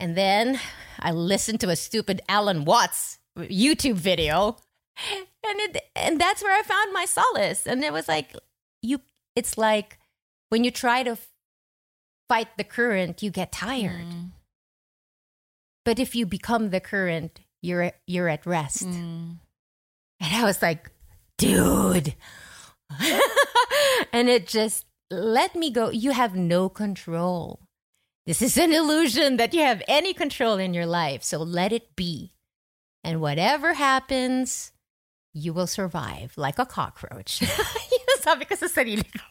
[0.01, 0.59] And then
[0.99, 4.57] I listened to a stupid Alan Watts YouTube video.
[5.07, 7.67] And it, and that's where I found my solace.
[7.67, 8.35] And it was like
[8.81, 9.01] you
[9.35, 9.99] it's like
[10.49, 11.17] when you try to
[12.27, 14.07] fight the current, you get tired.
[14.07, 14.31] Mm.
[15.85, 18.87] But if you become the current, you're you're at rest.
[18.87, 19.37] Mm.
[20.19, 20.89] And I was like,
[21.37, 22.15] dude.
[24.11, 25.91] and it just let me go.
[25.91, 27.59] You have no control.
[28.26, 31.24] This is an illusion that you have any control in your life.
[31.24, 32.34] So let it be.
[33.03, 34.72] And whatever happens,
[35.34, 37.41] you will survive like a cockroach.
[38.22, 39.26] Sabi ko sa sarili ko.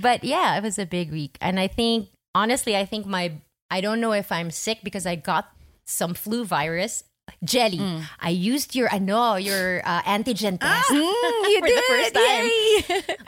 [0.00, 1.38] But yeah, it was a big week.
[1.40, 3.32] And I think, honestly, I think my,
[3.70, 5.48] I don't know if I'm sick because I got
[5.86, 7.04] some flu virus.
[7.44, 8.04] Jelly, mm.
[8.20, 10.84] I used your, I know, your uh, antigen ah!
[10.84, 10.92] test.
[10.92, 12.48] Mm, you for the first time.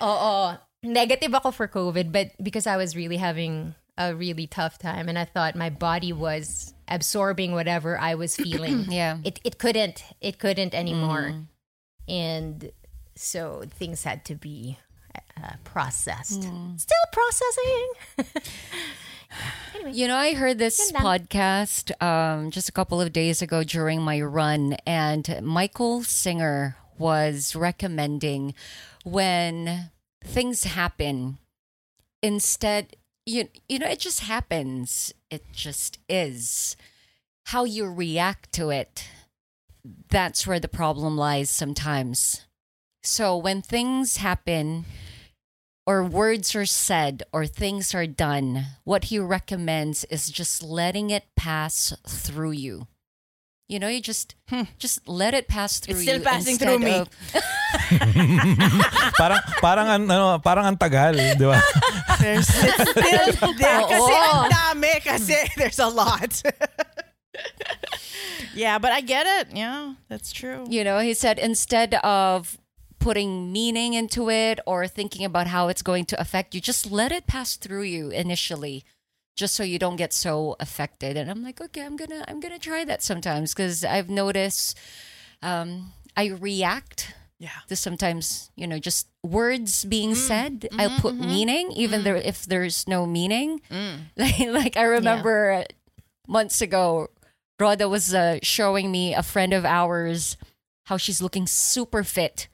[0.08, 0.56] Oo.
[0.82, 5.18] Negative ako for COVID, but because I was really having a really tough time and
[5.18, 8.86] I thought my body was absorbing whatever I was feeling.
[8.90, 9.18] Yeah.
[9.22, 11.34] It it couldn't it couldn't anymore.
[12.08, 12.72] And
[13.14, 14.78] so things had to be
[15.36, 16.42] uh, processed.
[16.42, 17.92] Still processing.
[19.74, 24.00] anyway, You know, I heard this podcast um, just a couple of days ago during
[24.02, 28.54] my run, and Michael Singer was recommending
[29.04, 29.90] when
[30.24, 31.38] things happen,
[32.22, 32.96] instead,
[33.30, 35.14] you, you know, it just happens.
[35.30, 36.76] It just is.
[37.46, 39.08] How you react to it,
[40.08, 42.46] that's where the problem lies sometimes.
[43.02, 44.84] So when things happen,
[45.86, 51.24] or words are said or things are done, what he recommends is just letting it
[51.36, 52.86] pass through you.
[53.68, 54.66] You know, you just hmm.
[54.78, 56.00] just let it pass through you.
[56.02, 56.26] It's still you.
[56.26, 56.94] passing instead through me.
[56.98, 57.08] of-
[59.20, 61.54] parang parang ang ano, parang ang tagal, di ba?
[62.20, 66.42] There's it's still there kasi ang dami kasi there's a lot.
[68.54, 69.56] yeah, but I get it.
[69.56, 70.64] Yeah, that's true.
[70.68, 72.58] you know, he said instead of
[72.98, 77.12] putting meaning into it or thinking about how it's going to affect you, just let
[77.12, 78.84] it pass through you initially.
[79.36, 82.58] Just so you don't get so affected, and I'm like, okay, I'm gonna, I'm gonna
[82.58, 84.76] try that sometimes because I've noticed,
[85.40, 87.56] um, I react Yeah.
[87.68, 90.16] to sometimes you know just words being mm.
[90.28, 91.24] said i'll mm-hmm, put mm-hmm.
[91.24, 92.04] meaning even mm.
[92.04, 93.64] there if there's no meaning.
[93.72, 94.12] Mm.
[94.20, 95.64] Like, like i remember
[96.28, 97.08] months ago
[97.60, 100.36] Rhoda was uh, showing me a friend of ours
[100.84, 102.48] how she's looking super fit.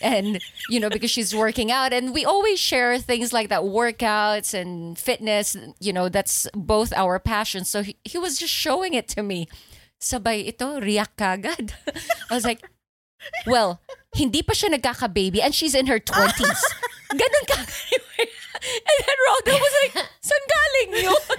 [0.00, 4.54] And you know because she's working out and we always share things like that workouts
[4.54, 9.08] and fitness you know that's both our passions so he, he was just showing it
[9.08, 9.48] to me.
[9.98, 11.72] Sabay ito react kagad
[12.30, 12.60] i was like
[13.46, 13.80] well
[14.16, 16.62] hindi pa siya nagkaka-baby and she's in her 20s
[17.20, 21.38] ganun ka and then Rhoda was like saan galing yun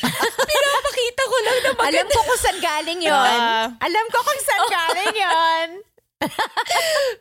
[0.48, 3.12] pinapakita ko lang na Alam maganda ko kung saan galing yon.
[3.36, 3.68] Ah.
[3.84, 5.68] Alam ko kung saan galing yon.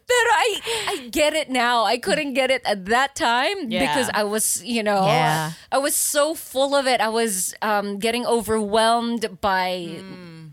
[0.10, 0.50] Pero I
[0.88, 1.84] I get it now.
[1.84, 3.84] I couldn't get it at that time Yeah.
[3.84, 5.60] because I was, you know, Yeah.
[5.72, 7.00] I was so full of it.
[7.04, 10.00] I was um, getting overwhelmed by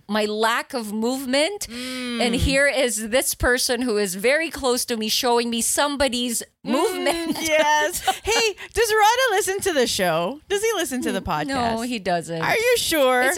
[0.08, 1.68] my lack of movement.
[1.68, 7.36] And here is this person who is very close to me showing me somebody's movement.
[7.40, 8.02] yes.
[8.26, 10.40] Hey, does Rada listen to the show?
[10.48, 11.46] Does he listen to the podcast?
[11.46, 12.42] No, he doesn't.
[12.42, 13.30] Are you sure?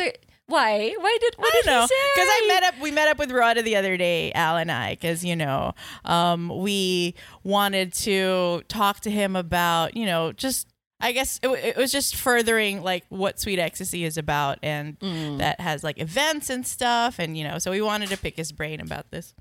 [0.46, 0.94] Why?
[0.98, 1.94] Why did what I did don't know he say?
[2.14, 2.80] because I met up.
[2.80, 5.74] We met up with Rada the other day, Al and I, because you know,
[6.06, 7.14] um, we
[7.44, 10.67] wanted to talk to him about you know just.
[11.00, 14.96] I guess it, it was just furthering like what Sweet Ecstasy is about, and
[15.38, 18.50] that has like events and stuff, and you know, so we wanted to pick his
[18.50, 19.34] brain about this.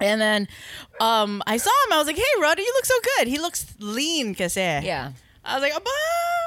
[0.00, 0.48] And then
[1.00, 1.92] um, I saw him.
[1.92, 3.28] I was like, "Hey, Rada, you look so good.
[3.28, 5.12] He looks lean, kasi." Yeah.
[5.44, 5.90] I was like, "Aba,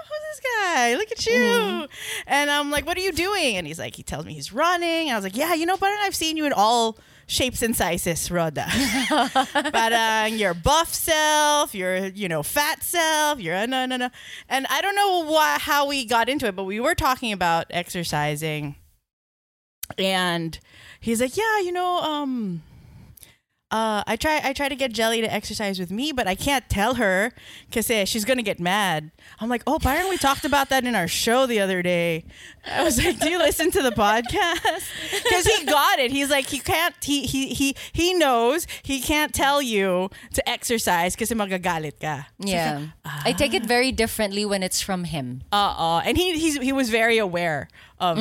[0.07, 0.95] who's this guy?
[0.95, 1.87] Look at you!"
[2.27, 5.11] And I'm like, "What are you doing?" And he's like, he tells me he's running.
[5.11, 6.97] I was like, "Yeah, you know, but I've seen you in all
[7.27, 8.65] shapes and sizes, Rhoda.
[8.69, 14.09] Parang your buff self, your you know fat self, your no no no."
[14.49, 17.67] And I don't know why how we got into it, but we were talking about
[17.69, 18.75] exercising,
[19.97, 20.59] and
[20.99, 22.63] he's like, "Yeah, you know, um."
[23.75, 26.63] Uh, I try I try to get Jelly to exercise with me, but I can't
[26.69, 27.33] tell her
[27.69, 29.11] because she's gonna get mad.
[29.41, 32.23] I'm like, oh, Byron, we talked about that in our show the other day.
[32.65, 34.83] I was like, do you listen to the podcast?
[35.25, 36.11] Because he got it.
[36.11, 36.95] He's like, he can't.
[37.03, 42.27] He he he he knows he can't tell you to exercise because magagalit ka.
[42.39, 42.95] Yeah.
[43.03, 45.43] I take it very differently when it's from him.
[45.51, 47.67] Uh uh And he he's, he was very aware
[47.99, 48.15] of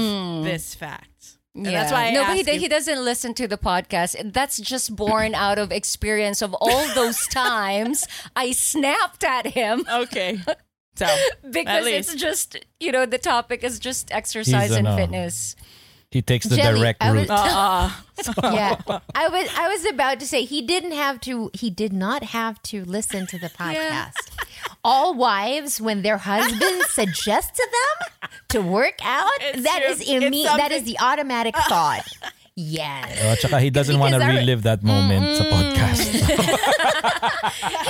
[0.44, 1.13] this fact.
[1.54, 4.32] And that's why I no, but he, asked you- he doesn't listen to the podcast.
[4.32, 10.38] That's just born out of experience of all those times I snapped at him Okay.
[10.96, 11.06] So
[11.50, 15.56] because it's just you know the topic is just exercise He's and an, uh, fitness.
[16.14, 17.26] He takes the Jelly, direct I route.
[17.28, 17.90] Uh-uh.
[18.54, 18.78] yeah
[19.18, 22.62] i was i was about to say he didn't have to he did not have
[22.70, 24.30] to listen to the podcast
[24.86, 29.90] all wives when their husbands suggest to them to work out It's that true.
[29.90, 31.66] is It's imme- that something- the automatic ah.
[31.68, 32.06] thought
[32.54, 36.06] yes Oh, tsaka he doesn't want to Because I- relive that moment sa podcast.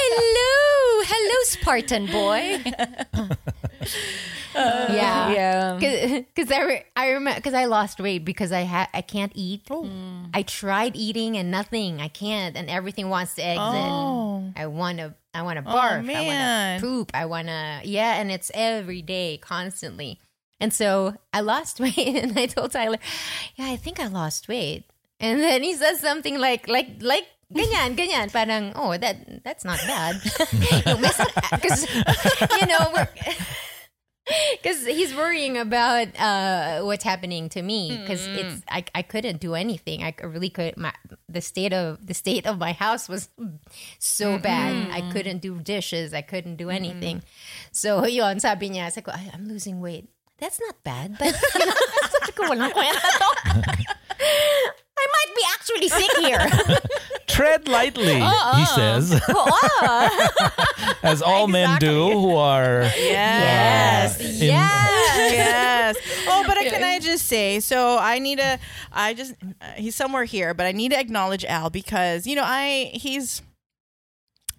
[0.00, 0.56] Hello,
[1.12, 2.64] hello, Spartan boy.
[4.54, 6.20] yeah yeah.
[6.20, 9.62] because I, re- I remember because I lost weight because I ha- I can't eat.
[9.70, 9.88] Oh.
[10.32, 12.00] I tried eating and nothing.
[12.00, 13.60] I can't, and everything wants to exit.
[13.60, 14.52] Oh.
[14.56, 15.14] I want to.
[15.34, 16.08] I want to oh, barf.
[16.08, 17.10] I want to poop.
[17.14, 17.80] I want to.
[17.84, 20.20] Yeah, and it's every day, constantly.
[20.60, 22.98] And so I lost weight, and I told Tyler,
[23.56, 24.84] "Yeah, I think I lost weight."
[25.20, 27.26] And then he says something like, like, like.
[27.54, 28.32] Ganyan, ganyan.
[28.32, 30.16] Parang, oh, that that's not bad.
[31.54, 33.08] Because, you know, we're,
[34.52, 38.36] because he's worrying about uh, what's happening to me because mm.
[38.36, 40.02] it's I, I couldn't do anything.
[40.02, 40.92] I really could my
[41.28, 43.28] the state of the state of my house was
[43.98, 44.42] so mm-hmm.
[44.42, 44.90] bad.
[44.90, 46.14] I couldn't do dishes.
[46.14, 46.76] I couldn't do mm-hmm.
[46.76, 47.22] anything.
[47.72, 50.08] So yun sabi niya sabi ko, "Ay, i'm losing weight.
[50.38, 51.80] That's not bad but you know,
[52.20, 54.83] sabi ko, walang kwenta to.
[54.98, 56.78] I might be actually sick here
[57.26, 59.10] Tread lightly, he says,
[61.02, 64.20] as all men do who are Yes.
[64.20, 65.96] in- yes.
[66.28, 67.58] Oh, but can I just say?
[67.58, 68.58] So I need to.
[68.92, 69.32] I just.
[69.60, 72.90] Uh, he's somewhere here, but I need to acknowledge Al because you know I.
[72.94, 73.42] He's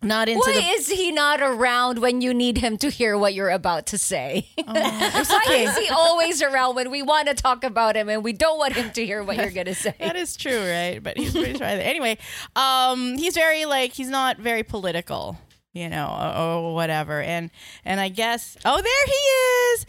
[0.05, 0.59] not into Why the.
[0.59, 4.47] is he not around when you need him to hear what you're about to say?
[4.67, 8.33] Oh, Why is he always around when we want to talk about him and we
[8.33, 9.93] don't want him to hear what you're gonna say?
[9.99, 11.01] that is true, right?
[11.01, 11.65] But he's pretty shy.
[11.79, 12.17] Anyway,
[12.55, 15.37] um, he's very like he's not very political,
[15.75, 17.21] you know, or, or whatever.
[17.21, 17.51] And
[17.83, 19.85] and I guess oh, there he is.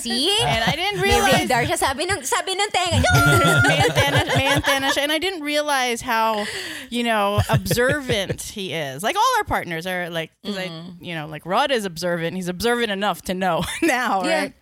[0.02, 3.04] see And I didn't realize radar siya sabi ng sabi ng tenga
[3.68, 5.02] may antenna, may antenna siya.
[5.04, 6.46] and I didn't realize how,
[6.88, 9.02] you know, observant he is.
[9.02, 10.70] Like all our partners are like, 'cause I,
[11.00, 12.34] you know, like Rod is observant.
[12.34, 14.40] He's observant enough to know now, Yeah.
[14.40, 14.54] right?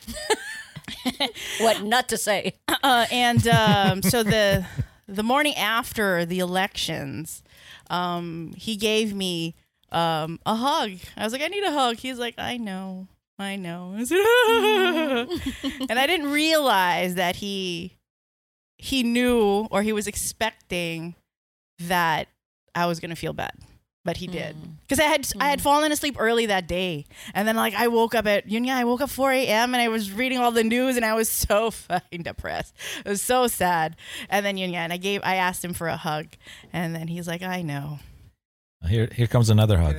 [1.60, 2.54] what not to say?
[2.82, 4.66] Uh, and um, so the
[5.06, 7.42] the morning after the elections,
[7.90, 9.54] um, he gave me
[9.90, 10.92] um, a hug.
[11.16, 11.96] I was like, I need a hug.
[11.96, 13.08] He's like, I know,
[13.38, 13.94] I know.
[13.96, 15.86] I said, mm.
[15.88, 17.96] and I didn't realize that he
[18.76, 21.14] he knew or he was expecting
[21.80, 22.28] that
[22.74, 23.52] I was gonna feel bad.
[24.04, 24.76] But he did mm.
[24.80, 25.62] because I had I had mm.
[25.62, 28.84] fallen asleep early that day, and then like I woke up at you know I
[28.84, 29.74] woke up four a.m.
[29.74, 32.74] and I was reading all the news and I was so fucking depressed.
[33.04, 33.96] It was so sad.
[34.30, 36.28] And then Yunya and I gave I asked him for a hug,
[36.72, 37.98] and then he's like, I know.
[38.86, 39.96] Here, here comes another hug.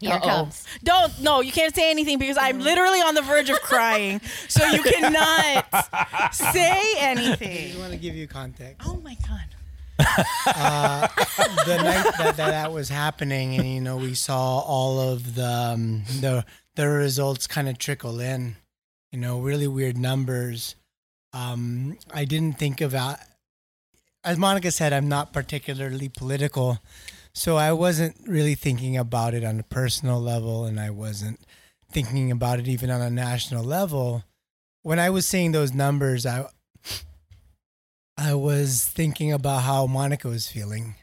[0.00, 0.20] here Uh-oh.
[0.28, 4.20] comes Don't no, you can't say anything because I'm literally on the verge of crying.
[4.48, 6.98] So you cannot say anything.
[6.98, 7.66] I anything.
[7.68, 8.86] just want to give you context.
[8.88, 9.40] Oh my god.
[10.46, 11.06] uh,
[11.66, 15.46] the night that, that that was happening, and you know, we saw all of the
[15.48, 16.44] um, the
[16.74, 18.56] the results kind of trickle in.
[19.12, 20.74] You know, really weird numbers.
[21.32, 23.18] Um, I didn't think about,
[24.24, 26.78] as Monica said, I'm not particularly political,
[27.34, 31.40] so I wasn't really thinking about it on a personal level, and I wasn't
[31.90, 34.24] thinking about it even on a national level.
[34.82, 36.46] When I was seeing those numbers, I
[38.16, 40.94] I was thinking about how Monica was feeling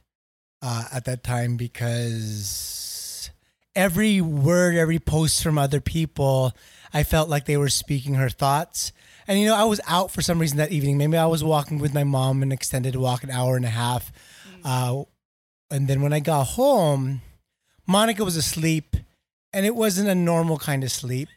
[0.62, 3.30] uh, at that time because
[3.76, 6.54] every word, every post from other people,
[6.94, 8.94] I felt like they were speaking her thoughts.
[9.28, 10.98] And you know, I was out for some reason that evening.
[10.98, 14.12] Maybe I was walking with my mom, an extended walk, an hour and a half.
[14.64, 15.04] Uh,
[15.72, 17.22] and then when I got home,
[17.88, 18.96] Monica was asleep,
[19.54, 21.30] and it wasn't a normal kind of sleep.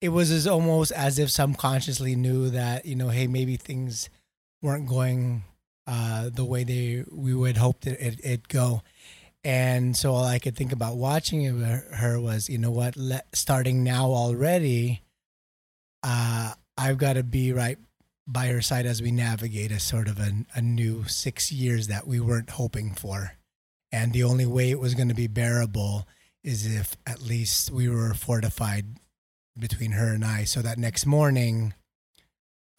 [0.00, 4.08] It was as almost as if subconsciously knew that you know, hey, maybe things
[4.62, 5.44] weren't going
[5.86, 8.82] uh, the way they we would hope that it, it'd go.
[9.44, 13.84] And so all I could think about watching her was, you know what, let, starting
[13.84, 15.02] now already,
[16.02, 17.76] uh, I've got to be right
[18.26, 22.06] by her side as we navigate a sort of a, a new six years that
[22.06, 23.32] we weren't hoping for.
[23.94, 26.08] And the only way it was going to be bearable
[26.42, 28.86] is if at least we were fortified
[29.56, 30.42] between her and I.
[30.42, 31.74] So that next morning,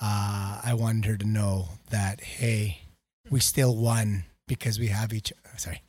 [0.01, 2.81] uh, I wanted her to know that, hey,
[3.29, 5.31] we still won because we have each.
[5.55, 5.81] Sorry.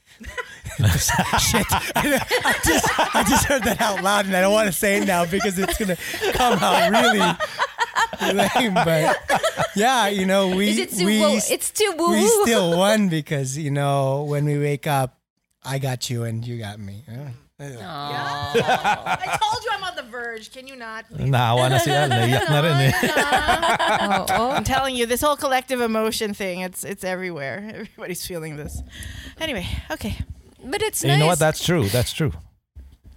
[0.79, 1.67] Shit.
[1.97, 5.07] I just, I just heard that out loud and I don't want to say it
[5.07, 7.19] now because it's going to come out really
[8.35, 8.75] lame.
[8.75, 9.17] But
[9.75, 10.69] yeah, you know, we.
[10.71, 14.45] Is it too we, woo- it's too woo We still won because, you know, when
[14.45, 15.19] we wake up,
[15.65, 17.05] I got you and you got me.
[17.09, 17.31] Yeah.
[17.59, 20.53] I told you I'm on the verge.
[20.53, 21.09] Can you not?
[21.11, 22.09] Naawa na si Al.
[22.09, 22.93] Naiyak na rin eh.
[24.57, 27.65] I'm telling you, this whole collective emotion thing, it's it's everywhere.
[27.75, 28.83] Everybody's feeling this.
[29.41, 30.19] Anyway, okay.
[30.65, 31.13] But it's nice.
[31.13, 31.39] You know what?
[31.39, 31.89] That's true.
[31.89, 32.33] That's true.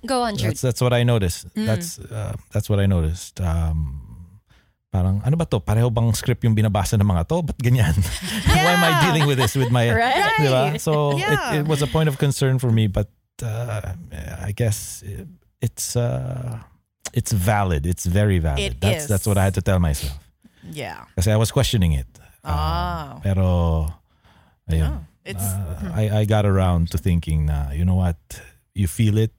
[0.06, 0.56] Go on, Jude.
[0.56, 1.52] That's that's what I noticed.
[1.56, 1.66] Mm.
[1.66, 3.42] That's uh, that's what I noticed.
[3.44, 4.00] Um,
[4.94, 5.60] parang ano ba to?
[5.60, 7.44] Pareho bang script yung binabasa ng mga to?
[7.44, 7.92] Ba't ganyan?
[8.48, 10.32] Why am I dealing with this with my Right.
[10.40, 10.80] Di ba?
[10.80, 11.60] So Yeah.
[11.60, 13.12] it, it was a point of concern for me, but
[13.44, 13.94] uh,
[14.42, 15.28] I guess it-
[15.62, 16.60] it's uh,
[17.14, 17.86] it's valid.
[17.86, 18.60] It's very valid.
[18.60, 19.08] It that's is.
[19.10, 20.16] that's what I had to tell myself.
[20.64, 21.04] Yeah.
[21.16, 22.08] Kasi I was questioning it.
[22.48, 23.20] Oh.
[23.24, 23.92] Pero
[24.72, 25.04] ayun.
[25.28, 28.16] It's Uh, I I got around to thinking na you know what
[28.74, 29.36] you feel it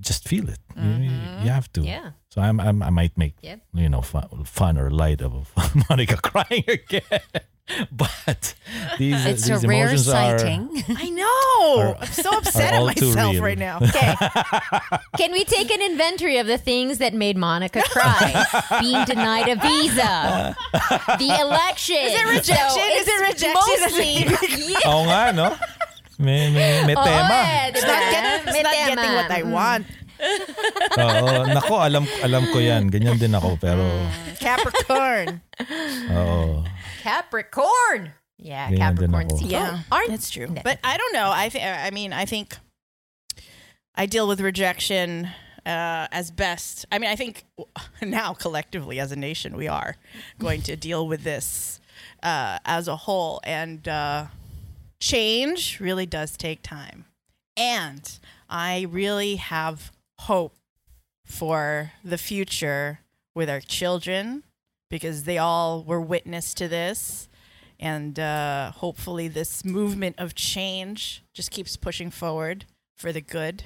[0.00, 1.10] just feel it you,
[1.44, 2.12] you have to Yeah.
[2.30, 3.60] so I'm, I'm I might make Yep.
[3.74, 5.50] you know fun, fun or light of
[5.90, 7.28] Monica crying again
[7.92, 8.54] but
[8.98, 10.68] these It's these a rare emotions are sighting.
[10.96, 11.80] I know.
[11.92, 13.78] Are- I'm so upset at myself right now.
[13.82, 14.14] Okay.
[15.20, 18.44] Can we take an inventory of the things that made Monica cry?
[18.80, 20.56] Being denied a visa,
[21.20, 21.96] the election.
[22.00, 22.86] Is it rejection?
[22.96, 23.52] Is it rejection?
[23.54, 24.12] Mostly,
[24.72, 24.88] yeah.
[24.88, 25.48] Oo nga no
[26.18, 27.94] may may, may Oo, tema eh, It's diba?
[27.94, 28.86] not, get, it's May not tema.
[28.90, 29.84] getting what I want.
[30.98, 33.86] Oo, nako alam alam ko yan ganyan din ako pero
[34.42, 35.38] Capricorn.
[36.10, 36.66] oo
[37.08, 38.12] Capricorn.
[38.38, 39.36] Yeah, Ganyan din Capricorn ako.
[39.36, 39.50] season.
[39.50, 40.48] Yeah, aren't that's true.
[40.62, 41.30] But I don't know.
[41.30, 41.64] I think.
[41.64, 42.56] I mean, I think
[43.94, 45.28] I deal with rejection
[45.66, 46.86] uh, as best.
[46.92, 47.44] I mean, I think
[48.02, 49.96] now collectively as a nation we are
[50.38, 51.80] going to deal with this
[52.22, 54.26] uh, as a whole, and uh,
[55.00, 57.06] change really does take time.
[57.56, 58.08] And
[58.48, 59.90] I really have
[60.20, 60.54] hope
[61.24, 63.00] for the future
[63.34, 64.44] with our children
[64.90, 67.28] because they all were witness to this.
[67.80, 72.64] And uh, hopefully this movement of change just keeps pushing forward
[72.96, 73.64] for the good.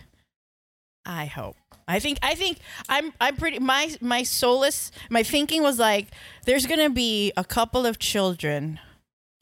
[1.04, 1.56] I hope.
[1.88, 2.58] I think i think
[2.88, 6.08] i'm i'm pretty my my solace my thinking was like
[6.46, 8.78] there's gonna be a couple of children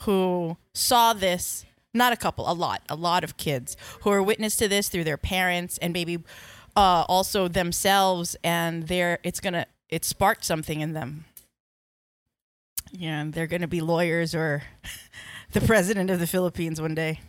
[0.03, 4.57] who saw this not a couple a lot a lot of kids who are witness
[4.57, 6.19] to this through their parents and maybe
[6.77, 11.25] uh, also themselves and they're it's gonna it sparked something in them
[12.93, 14.63] yeah, and they're going to be lawyers or
[15.53, 17.21] the president of the Philippines one day.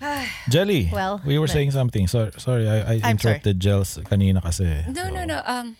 [0.48, 3.36] Jelly Well, we were but- saying something sorry sorry I, I I'm sorry.
[3.36, 5.42] interrupted Jels kanina kasi No, no, no.
[5.44, 5.76] Um,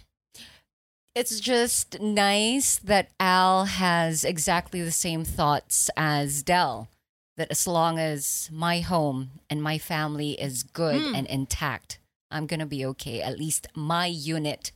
[1.15, 6.89] it's just nice that Al has exactly the same thoughts as Del.
[7.37, 11.15] That as long as my home and my family is good Hmm.
[11.15, 11.99] and intact,
[12.31, 13.23] I'm gonna be okay.
[13.23, 14.73] At least my unit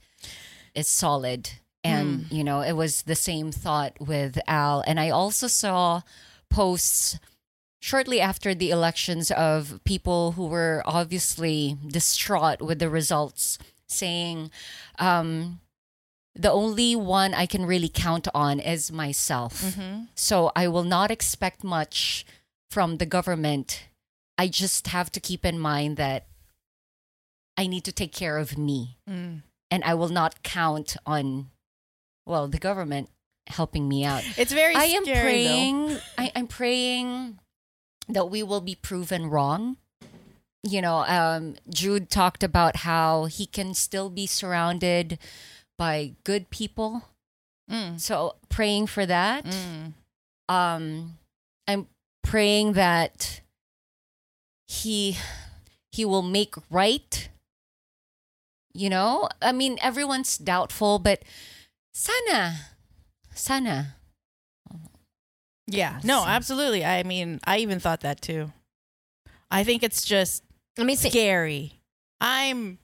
[0.74, 1.61] is solid.
[1.85, 2.35] And Hmm.
[2.35, 4.82] you know, it was the same thought with Al.
[4.87, 6.01] And I also saw
[6.51, 7.18] posts
[7.80, 14.51] shortly after the elections of people who were obviously distraught with the results saying
[14.99, 15.61] um
[16.35, 19.62] the only one I can really count on is myself.
[20.16, 22.24] So I will not expect much
[22.70, 23.85] from the government.
[24.37, 26.26] I just have to keep in mind that
[27.57, 28.97] I need to take care of me.
[29.09, 29.43] Mm.
[29.70, 31.51] And I will not count on,
[32.27, 33.11] well, the government
[33.47, 34.22] helping me out.
[34.39, 35.99] It's very I am scary, praying.
[36.16, 37.39] I, I'm praying
[38.09, 39.77] that we will be proven wrong.
[40.62, 45.18] You know, um, Jude talked about how he can still be surrounded
[45.77, 47.03] by good people.
[47.70, 48.01] Mm.
[48.01, 49.45] So praying for that.
[49.45, 49.93] Mm.
[50.49, 51.18] Um,
[51.68, 51.89] I'm
[52.22, 53.43] praying that
[54.66, 55.16] he
[55.93, 57.29] he will make right.
[58.72, 61.22] You know, I mean, everyone's doubtful, but
[61.95, 62.57] sana,
[63.34, 63.97] sana.
[65.66, 66.01] Yeah.
[66.05, 66.84] No, absolutely.
[66.84, 68.53] I mean, I even thought that too.
[69.51, 70.42] I think it's just
[70.76, 71.09] Let me see.
[71.09, 71.72] scary.
[72.20, 72.78] I'm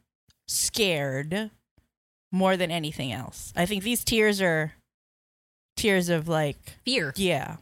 [0.48, 1.50] scared
[2.32, 3.52] more than anything else.
[3.56, 4.72] I think these tears are
[5.76, 7.56] tears of like Fear, yeah.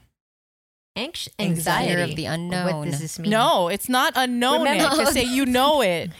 [0.98, 1.90] Anx- Anxiety.
[1.92, 2.90] anxiety of the What unknown.
[2.90, 3.30] does this mean?
[3.30, 4.62] No, it's not unknown.
[4.64, 6.10] Remember- To say you know it.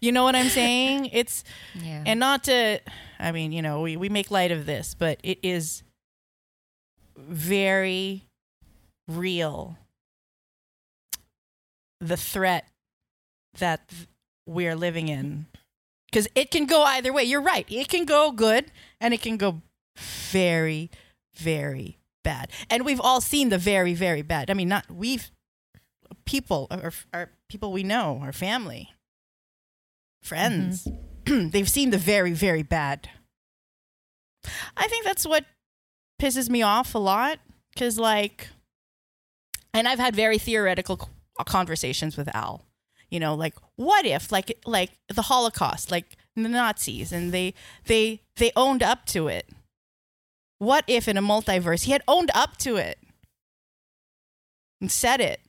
[0.00, 1.06] You know what I'm saying?
[1.12, 1.42] It's
[1.74, 2.02] Yeah.
[2.06, 2.80] and not to
[3.18, 5.82] I mean, you know, we, we make light of this, but it is
[7.16, 8.24] very
[9.08, 9.78] real.
[12.00, 12.68] The threat
[13.58, 13.90] that
[14.46, 15.46] we're living in.
[16.10, 17.24] Because it can go either way.
[17.24, 17.66] You're right.
[17.70, 19.62] It can go good and it can go
[20.30, 20.90] very,
[21.34, 21.96] very
[22.26, 22.50] bad.
[22.68, 24.50] And we've all seen the very, very bad.
[24.50, 25.30] I mean, not we've
[26.24, 28.90] people, uh, our, our people we know, our family,
[30.24, 30.88] friends,
[31.24, 31.48] mm-hmm.
[31.52, 33.08] they've seen the very, very bad.
[34.76, 35.44] I think that's what
[36.20, 37.38] pisses me off a lot
[37.72, 38.48] because, like,
[39.72, 41.08] and I've had very theoretical
[41.44, 42.64] conversations with Al.
[43.08, 47.54] You know, like, what if, like, like the Holocaust, like the Nazis, and they
[47.84, 49.48] they they owned up to it.
[50.58, 52.98] What if in a multiverse he had owned up to it
[54.80, 55.40] and said it?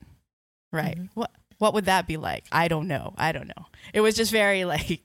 [0.72, 0.98] Right.
[1.14, 2.46] What what would that be like?
[2.52, 3.14] I don't know.
[3.18, 3.66] I don't know.
[3.94, 5.02] It was just very like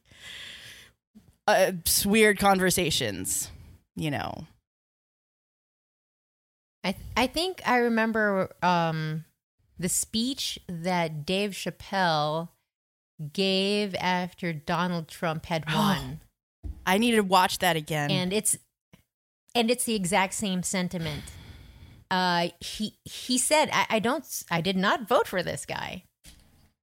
[1.47, 1.73] uh,
[2.05, 3.51] weird conversations,
[3.97, 4.47] you know.
[6.85, 9.25] I I think I remember um,
[9.79, 12.49] the speech that Dave Chappelle
[13.33, 16.21] gave after Donald Trump had won,
[16.85, 18.11] I need to watch that again.
[18.11, 18.57] and it's
[19.55, 21.23] and it's the exact same sentiment.
[22.11, 26.05] Uh, he he said, I, "I don't, I did not vote for this guy,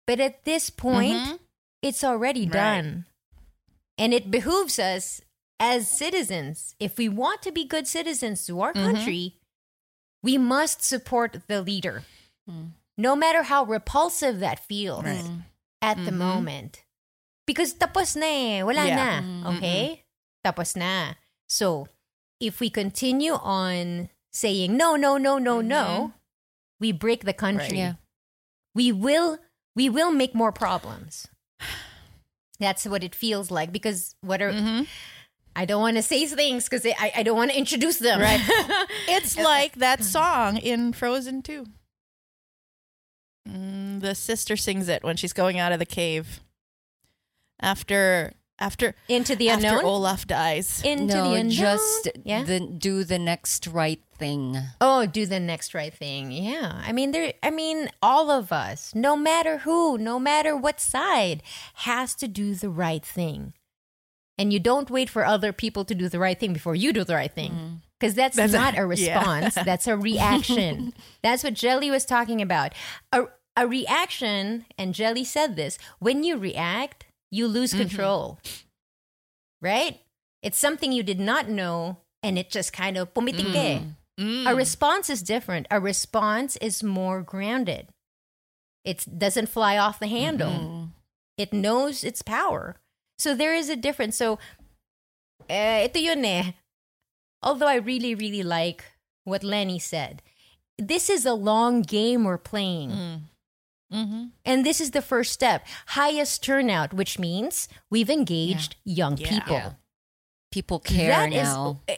[0.08, 1.40] but at this point, Mhm.
[1.82, 2.54] it's already Right.
[2.54, 3.06] done,
[3.98, 5.22] and it behooves us
[5.60, 8.86] as citizens, if we want to be good citizens to our Mhm.
[8.86, 9.36] country,
[10.24, 12.06] we must support the leader,
[12.50, 12.72] Mm.
[12.98, 15.44] no matter how repulsive that feels Right.
[15.82, 16.18] at the Mhm.
[16.18, 16.84] moment.
[17.46, 19.20] Because tapos na eh, wala Yeah.
[19.20, 20.04] na, okay?
[20.46, 21.16] Tapos na.
[21.50, 21.88] So,
[22.40, 26.14] if we continue on saying no, no, no, no, no,
[26.80, 27.78] we break the country.
[27.78, 27.94] Yeah.
[28.76, 29.40] We will
[29.76, 31.28] we will make more problems.
[32.60, 34.88] That's what it feels like because what are Mhm.
[35.56, 38.22] I don't want to say things because I, I don't want to introduce them.
[38.22, 38.40] Right.
[39.08, 41.66] It's like that song in Frozen 2.
[43.48, 46.42] Mm, the sister sings it when she's going out of the cave.
[47.62, 49.86] After after Into the after unknown.
[49.86, 50.82] Olaf dies.
[50.84, 51.50] Into no, the unknown.
[51.50, 52.44] just yeah.
[52.44, 54.58] the, do the next right thing.
[54.82, 56.32] Oh, do the next right thing.
[56.32, 56.82] Yeah.
[56.86, 61.42] I mean there I mean all of us, no matter who, no matter what side,
[61.76, 63.54] has to do the right thing.
[64.38, 67.04] And you don't wait for other people to do the right thing before you do
[67.04, 67.52] the right thing.
[67.52, 67.76] Mm-hmm.
[68.00, 68.84] Because that's, That's not a yeah.
[68.84, 70.94] response, that's a reaction.
[71.22, 72.72] that's what Jelly was talking about.
[73.12, 73.26] A,
[73.58, 78.40] a reaction, and Jelly said this when you react, you lose control.
[79.62, 80.00] Right?
[80.42, 83.80] It's something you did not know, and it just kind of pumitik eh.
[84.48, 85.68] A response is different.
[85.72, 87.88] A response is more grounded.
[88.84, 90.90] It doesn't fly off the handle.
[91.38, 92.76] It knows its power.
[93.18, 94.16] So there is a difference.
[94.18, 94.40] So,
[95.50, 96.52] eh, ito yun eh.
[97.44, 98.84] Although I really, really like
[99.24, 100.22] what Leni said,
[100.78, 102.92] this is a long game we're playing.
[103.94, 104.26] Mm-hmm.
[104.46, 105.66] And this is the first step.
[105.88, 109.30] Highest turnout, which means we've engaged young Yeah.
[109.30, 109.54] people.
[109.54, 109.72] Yeah.
[110.52, 111.82] People care That is- now.
[111.88, 111.98] eh,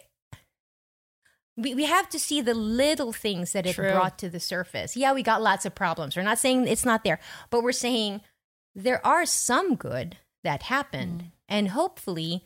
[1.58, 3.92] we, we have to see the little things that it True.
[3.92, 4.96] brought to the surface.
[4.96, 6.16] Yeah, we got lots of problems.
[6.16, 7.20] We're not saying it's not there,
[7.50, 8.22] but we're saying
[8.74, 11.22] there are some good that happened.
[11.22, 11.32] Mm.
[11.50, 12.46] And hopefully,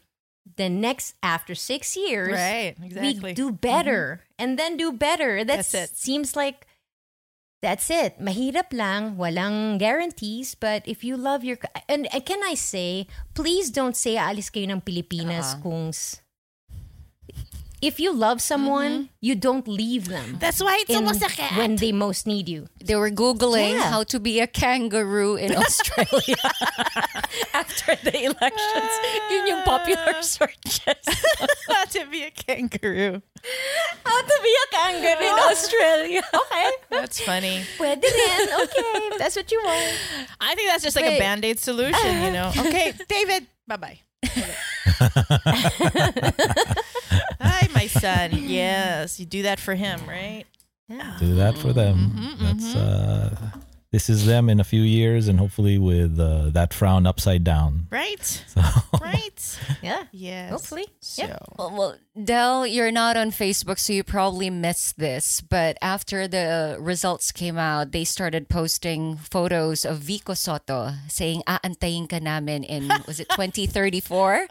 [0.58, 5.44] the next, after six years, Right, we do better and then do better.
[5.44, 5.98] That's, That's it.
[5.98, 6.66] seems like
[7.66, 8.22] that's it.
[8.22, 11.58] Mahirap lang, walang guarantees, but if you love your
[11.90, 15.66] and, and can I say, please don't say aalis kayo ng Pilipinas Uh-uh.
[15.66, 15.84] kung
[17.82, 19.04] if you love someone, mm-hmm.
[19.22, 20.38] you don't leave them.
[20.40, 21.58] That's why it's in- almost a cat.
[21.58, 22.68] when they most need you.
[22.84, 23.90] They were Googling Yeah.
[23.90, 26.36] how to be a kangaroo in Australia
[27.54, 28.92] after the elections.
[29.32, 30.22] Yun yung popular ah.
[30.22, 30.86] searches.
[31.70, 33.22] how to be a kangaroo.
[34.06, 36.24] how to be a kangaroo in Australia.
[36.34, 36.70] Okay.
[36.90, 37.64] That's funny.
[37.78, 38.50] Pwede rin.
[38.64, 39.10] Okay.
[39.12, 39.94] if That's what you want.
[40.40, 41.20] I think that's just like a Wait.
[41.20, 42.52] band aid solution, you know?
[42.58, 44.00] Okay, David, bye bye.
[44.26, 44.56] Hi,
[47.94, 48.32] my son.
[48.34, 50.46] Yes, you do that for him, right?
[50.88, 51.18] Yeah.
[51.20, 52.12] Do that for them.
[52.16, 53.36] Mm-hmm, That's uh,
[53.96, 57.88] this is them in a few years, and hopefully with uh, that frown upside down.
[57.90, 58.44] Right?
[58.56, 58.62] So
[59.00, 59.40] Right?
[59.82, 60.04] Yeah.
[60.12, 60.52] Yes.
[60.52, 60.88] Hopefully.
[61.00, 61.24] So,
[61.58, 65.40] Well, well, Del, you're not on Facebook, so you probably missed this.
[65.40, 72.08] But after the results came out, they started posting photos of Vico Sotto saying, aantayin
[72.10, 74.48] ka namin in, was it 2034?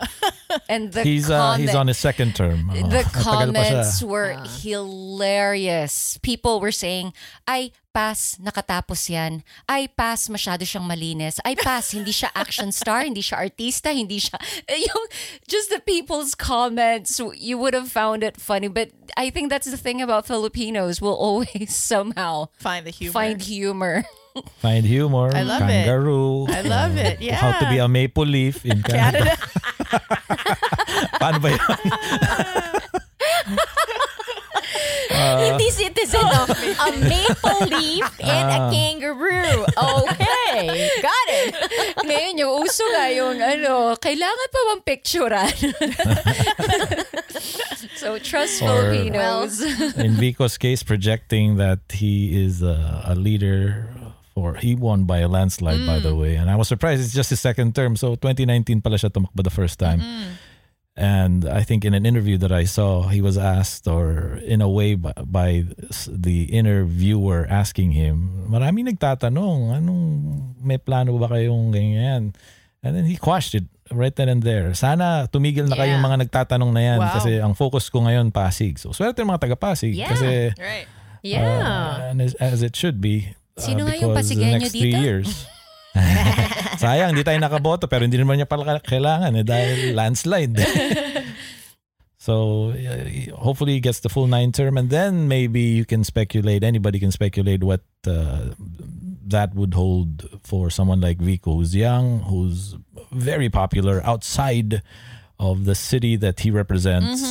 [0.68, 2.70] And the he's uh, he's on his second term.
[2.70, 3.24] Oh, the matagal pa siya.
[3.24, 6.18] comments were hilarious.
[6.22, 7.12] People were saying,
[7.48, 9.46] ay, pass, nakatapos yan.
[9.70, 11.38] Ay, pass, masyado siyang malinis.
[11.46, 14.34] Ay, pass, hindi siya action star, hindi siya artista, hindi siya...
[14.66, 15.04] Yung,
[15.46, 18.66] just the people's comments, you would have found it funny.
[18.66, 20.98] But I think that's the thing about Filipinos.
[20.98, 23.14] We'll always somehow find the humor.
[23.14, 24.02] find humor.
[24.58, 25.30] Find humor.
[25.30, 25.86] I love it.
[25.86, 26.50] kangaroo.
[26.50, 27.22] I love it.
[27.22, 27.38] Yeah.
[27.38, 29.38] How to be a maple leaf in Canada.
[31.22, 31.62] Paano ba yun?
[35.10, 36.46] Hindi citizen, no?
[36.80, 38.70] A maple leaf and a Ah.
[38.70, 39.64] kangaroo.
[39.68, 40.90] Okay.
[41.02, 41.54] Got it.
[42.04, 45.54] Ngayon, yung uso nga yung ano, kailangan pa bang picturean?
[47.96, 49.60] so, trust Or- Filipinos.
[49.96, 53.88] in Vico's case, projecting that he is a, a leader
[54.34, 56.02] for he won by a landslide, by Mm.
[56.02, 56.34] the way.
[56.34, 57.94] And I was surprised it's just his second term.
[57.94, 60.02] So 2019 pala siya tumakbo the first time.
[60.94, 64.70] And I think in an interview that I saw, he was asked, or in a
[64.70, 65.66] way by, by
[66.06, 70.02] the interviewer asking him, marami nagtatanong, anong
[70.62, 72.30] may plano ba kayong ganyan?
[72.86, 74.70] And then he quashed it right then and there.
[74.78, 76.06] Sana tumigil na kayong Yeah.
[76.06, 77.10] mga nagtatanong na yan Wow.
[77.18, 78.78] kasi ang focus ko ngayon Pasig.
[78.78, 80.14] So swerte yung mga taga Pasig Yeah.
[80.14, 80.86] kasi Right.
[81.26, 81.42] Yeah.
[81.42, 83.34] uh, and as, as it should be.
[83.56, 85.00] uh, Sino nga yung because the Pasigueño next three dito?
[85.02, 85.28] years.
[86.82, 90.58] Sayang, hindi tayo nakaboto pero hindi naman niya pala kailangan eh dahil landslide.
[92.18, 92.74] so
[93.38, 97.14] hopefully he gets the full nine term and then maybe you can speculate, anybody can
[97.14, 98.50] speculate what uh,
[99.26, 102.74] that would hold for someone like Vico who's young, who's
[103.12, 104.82] very popular outside
[105.38, 107.22] of the city that he represents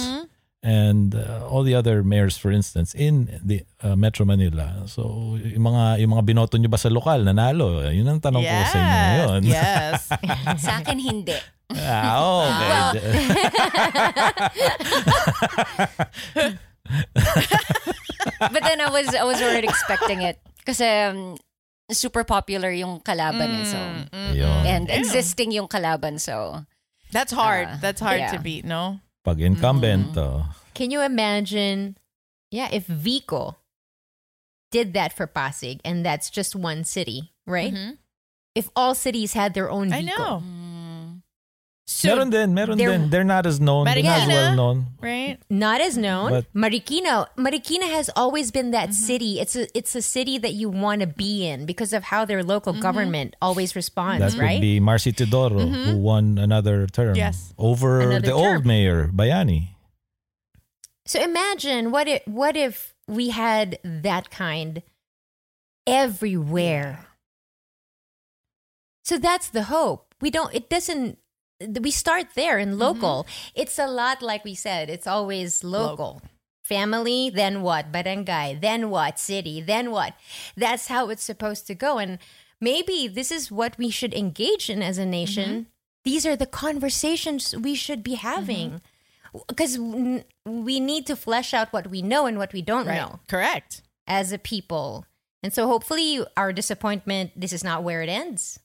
[0.64, 4.88] and uh, all the other mayors for instance in the uh, Metro Manila.
[4.88, 7.84] So yung mga yung mga binoto niyo ba sa lokal nanalo?
[7.92, 9.44] Yun ang tanong ko sa inyo ngayon.
[9.44, 10.08] Yes.
[10.64, 11.36] Sa akin, hindi.
[11.74, 13.04] ah, okay.
[18.54, 20.40] But then I was I was already expecting it.
[20.64, 21.36] Kasi um,
[21.92, 23.80] super popular yung kalaban eh, so.
[24.32, 24.64] Yun.
[24.64, 26.64] And existing yung kalaban, so.
[27.12, 27.68] That's hard.
[27.68, 28.42] Uh, That's hard to yeah.
[28.42, 29.00] beat, no?
[29.24, 30.46] Pag incumbent, oh.
[30.74, 31.98] Can you imagine,
[32.52, 33.58] yeah, if Vico
[34.72, 37.74] did that for Pasig and that's just one city, right?
[38.56, 39.94] If all cities had their own Mm-hmm.
[39.94, 40.18] I Vico.
[40.18, 40.44] know.
[41.86, 43.10] Soon, meron din, meron They're- din.
[43.10, 44.86] They're not as known, they're not as well known.
[45.02, 45.38] right?
[45.50, 46.32] Not as known.
[46.32, 47.28] But- Marikina.
[47.38, 49.06] Marikina has always been that Mm-hmm.
[49.08, 49.40] city.
[49.42, 52.42] It's a it's a city that you want to be in because of how their
[52.42, 52.82] local Mm-hmm.
[52.88, 54.54] government always responds, That right?
[54.56, 57.16] would be Marcy Teodoro, who won another term.
[57.16, 57.54] Yes.
[57.58, 59.76] Over Another the old mayor, Bayani.
[61.06, 64.82] So imagine what if what if we had that kind
[65.86, 67.08] everywhere.
[69.04, 70.16] So that's the hope.
[70.22, 71.20] We don't it doesn't
[71.82, 72.80] we start there in mm-hmm.
[72.80, 73.28] local.
[73.56, 76.22] It's a lot like we said, it's always local.
[76.64, 77.92] Family, then what?
[77.92, 79.20] Barangay, then what?
[79.20, 80.14] City, then what?
[80.56, 82.20] That's how it's supposed to go and
[82.62, 85.50] maybe this is what we should engage in as a nation.
[85.50, 85.70] Mm-hmm.
[86.06, 89.40] These are the conversations we should be having mm-hmm.
[89.48, 89.78] because
[90.46, 92.96] we need to flesh out what we know and what we don't Right.
[92.96, 93.82] know Correct.
[94.08, 95.06] as a people.
[95.42, 98.60] And so hopefully our disappointment this is not where it ends.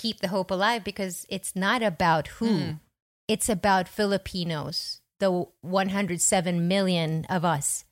[0.00, 2.80] Keep the hope alive because it's not about who.
[3.28, 7.84] It's about Filipinos, the 107 million of us.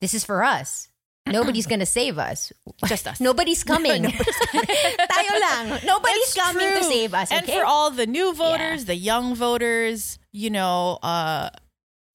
[0.00, 0.88] This is for us.
[1.26, 2.52] Nobody's going to save us.
[2.86, 3.20] Just us.
[3.28, 4.02] Nobody's coming.
[5.12, 5.80] Tayo lang.
[5.86, 7.30] Nobody's It's coming to save us.
[7.30, 11.50] And for all the new voters, the young voters, you know, uh,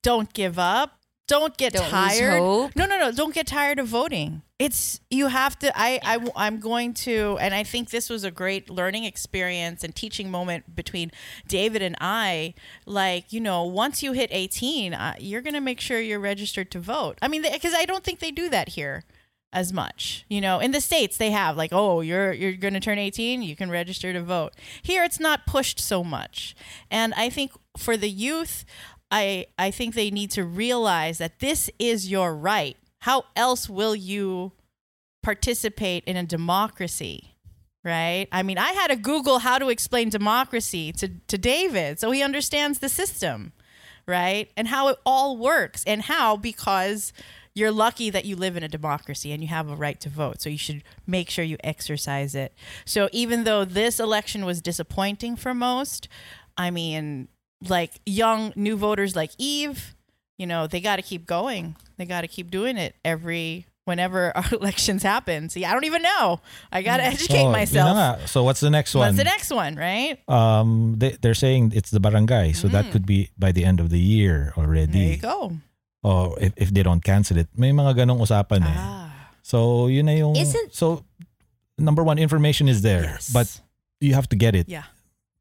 [0.04, 1.00] don't give up.
[1.30, 2.42] Don't get Don't tired.
[2.76, 3.12] No, no, no.
[3.14, 4.42] Don't get tired of voting.
[4.62, 8.30] It's you have to I, I i'm going to and i think this was a
[8.30, 11.12] great learning experience and teaching moment between
[11.48, 12.54] david and i.
[12.86, 16.70] Like you know once you hit 18 uh, you're going to make sure you're registered
[16.72, 17.18] to vote.
[17.22, 19.04] I mean because i don't think they do that here
[19.52, 20.60] as much you know?
[20.60, 23.72] In the states they have like oh you're you're going to turn 18 you can
[23.72, 24.54] register to vote.
[24.84, 26.56] Here it's not pushed so much.
[26.92, 28.64] And i think for the youth
[29.10, 33.96] i i think they need to realize that this is your right how else will
[33.96, 34.54] you
[35.22, 37.36] participate in a democracy?
[37.84, 38.28] Right?
[38.32, 42.22] I mean, I had to Google how to explain democracy to, to David so he
[42.22, 43.54] understands the system,
[44.08, 44.52] right?
[44.56, 47.12] And how it all works, and how because
[47.54, 50.42] you're lucky that you live in a democracy and you have a right to vote.
[50.42, 52.54] So you should make sure you exercise it.
[52.86, 56.08] So even though this election was disappointing for most,
[56.58, 57.28] I mean,
[57.68, 59.96] like young new voters like Eve,
[60.42, 61.76] you know, they got to keep going.
[62.02, 65.50] They got to keep doing it every whenever our elections happen.
[65.54, 66.42] See, I don't even know.
[66.74, 68.28] I got to educate Oh, yun na myself.
[68.28, 69.06] So what's the next one?
[69.06, 70.18] What's the next one, right?
[70.28, 73.90] Um, they, they're saying it's the barangay, so that could be by the end of
[73.94, 74.90] the year already.
[74.90, 74.94] Mm.
[74.94, 75.38] There you go.
[76.04, 78.74] Or if, if they don't cancel it, may mga ganong usapan eh.
[78.74, 79.30] Ah.
[79.46, 80.36] So yun na yung.
[80.36, 81.06] Isn't- so
[81.78, 83.30] number one, information is there, Yes.
[83.30, 83.46] but
[84.02, 84.66] you have to get it.
[84.68, 84.90] Yeah.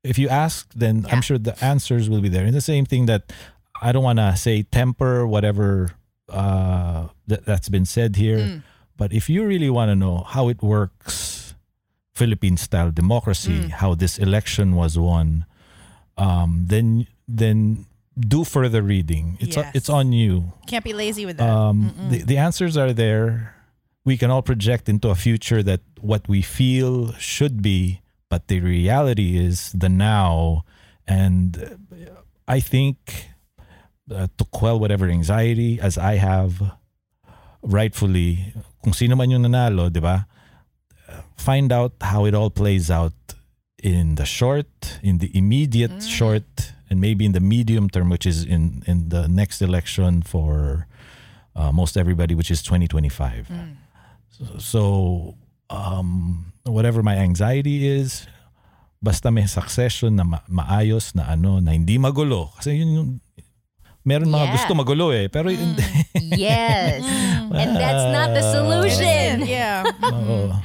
[0.05, 2.44] If you ask, then I'm sure the answers will be there.
[2.44, 3.32] And the same thing that
[3.81, 5.93] I don't want to say temper whatever
[6.28, 8.62] uh, that, that's been said here, Mm.
[8.97, 11.55] but if you really want to know how it works,
[12.15, 13.70] Philippine style democracy, Mm.
[13.82, 15.44] how this election was won,
[16.16, 17.86] um, then then
[18.19, 19.39] do further reading.
[19.40, 19.70] It's Yes.
[19.74, 20.52] it's on you.
[20.66, 21.48] Can't be lazy with that.
[21.48, 23.55] Um, the, the answers are there.
[24.05, 28.61] We can all project into a future that what we feel should be, but the
[28.61, 30.65] reality is the now.
[31.07, 31.78] And
[32.48, 33.30] I think
[34.10, 36.62] uh, to quell whatever anxiety, as I have,
[37.62, 40.26] rightfully, kung sino man yung nanalo, di ba?
[41.08, 43.14] Uh, Find out how it all plays out
[43.82, 48.44] in the short, in the immediate short, and maybe in the medium term, which is
[48.44, 50.86] in in the next election for
[51.56, 53.48] uh, most everybody, which is 2025.
[54.30, 54.82] So, so
[55.70, 58.26] um, whatever my anxiety is,
[59.02, 62.52] basta may succession na ma- maayos na ano, na hindi magulo.
[62.56, 63.10] Kasi yun yung,
[64.05, 64.55] meron mga Yeah.
[64.56, 65.28] gusto magulo eh.
[65.28, 65.85] Pero hindi.
[66.16, 67.05] Yes.
[67.60, 68.52] and that's not the Ah.
[68.52, 69.44] solution.
[69.44, 69.85] yeah.
[70.05, 70.56] Oo.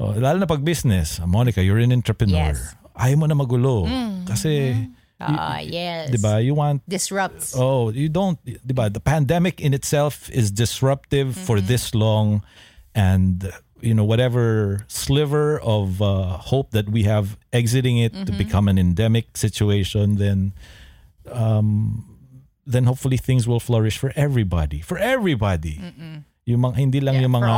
[0.00, 1.20] Oh, lalo na pag business.
[1.24, 2.56] Monica, you're an entrepreneur.
[2.56, 2.72] Yes.
[2.96, 3.84] Ayaw mo na magulo.
[4.24, 4.72] Kasi,
[5.20, 6.08] Ah, yes.
[6.08, 7.52] di ba, you want Disrupts.
[7.52, 8.88] Oh, you don't, di ba?
[8.88, 12.40] The pandemic in itself is disruptive for this long,
[12.96, 13.52] and
[13.84, 18.80] you know whatever sliver of uh, hope that we have exiting it to become an
[18.80, 20.56] endemic situation, then,
[21.28, 22.09] um,
[22.70, 25.82] then hopefully things will flourish for everybody, for everybody.
[26.46, 27.54] Yung mga hindi lang yung for mga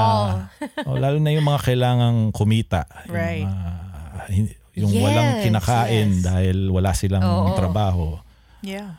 [0.88, 2.88] oh, lalo na yung mga kailangang kumita.
[3.06, 3.46] Yung Right.
[3.46, 6.22] mga- hin- yung Yes, walang kinakain yes.
[6.22, 7.52] dahil wala silang Oo.
[7.52, 8.16] trabaho.
[8.64, 8.96] Yeah.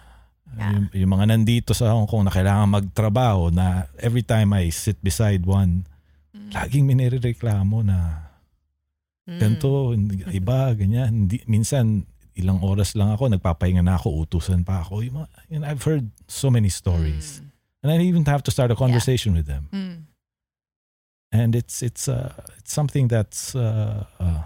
[0.53, 5.02] Yung, yung mga nandito sa Hong Kong na kailangan magtrabaho na every time I sit
[5.02, 5.90] beside one,
[6.53, 8.30] laging may nirereklamo na
[9.23, 9.40] Mm.
[9.40, 11.26] ganito, hindi- iba, ganyan.
[11.26, 12.03] Hindi, minsan,
[12.36, 15.06] ilang oras lang ako, nagpapahinga na ako, utusan pa ako.
[15.06, 15.28] Yung mga,
[15.60, 17.42] know, I've heard so many stories.
[17.84, 19.68] And I even have to start a conversation with them.
[19.72, 19.98] Mm.
[21.34, 22.32] And it's it's uh
[22.62, 24.44] it's something that's uh, uh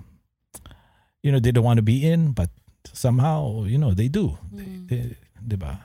[1.21, 2.49] you know they don't want to be in, but
[2.95, 4.87] somehow you know they do, Mm.
[4.87, 5.77] they, they, diba?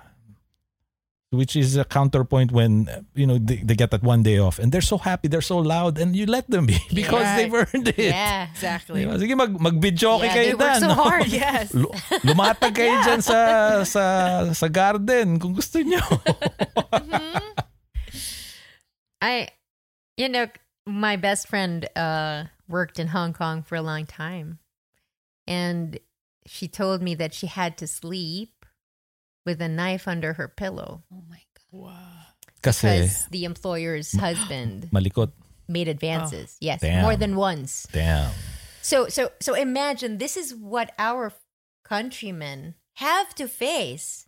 [1.33, 2.85] Which is a counterpoint when
[3.17, 5.57] you know they, they get that one day off and they're so happy, they're so
[5.65, 7.49] loud, and you let them be because Right.
[7.49, 7.97] they've earned it.
[8.13, 8.53] Yeah.
[8.53, 9.01] Exactly.
[9.09, 9.17] Diba?
[9.17, 10.95] Sige, mag, mag-videoke Yeah, kayo dyan, so no?
[10.95, 11.25] hard.
[11.33, 11.73] Yes.
[11.73, 11.89] Lu-
[12.29, 13.39] lumatag kayo dyan sa,
[13.89, 14.05] sa,
[14.53, 16.05] sa garden kung gusto nyo.
[19.21, 19.49] I,
[20.17, 20.47] you know,
[20.87, 24.59] my best friend uh, worked in Hong Kong for a long time.
[25.47, 25.99] And
[26.47, 28.62] she told me that she had to sleep
[29.45, 31.41] with a knife under her pillow Oh my
[31.73, 32.23] god.
[32.63, 35.33] Kasi because the employer's husband malikot.
[35.69, 36.55] made advances.
[36.55, 36.59] Oh.
[36.61, 37.03] yes, Damn.
[37.03, 37.89] more than once.
[37.93, 38.31] Damn.
[38.83, 41.33] So so so imagine this is what our
[41.85, 44.27] countrymen have to face.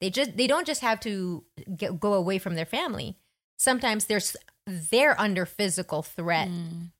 [0.00, 1.44] They just they don't just have to
[1.76, 3.16] get, go away from their family.
[3.56, 4.36] Sometimes there's
[4.66, 6.90] they're under physical threat, mm.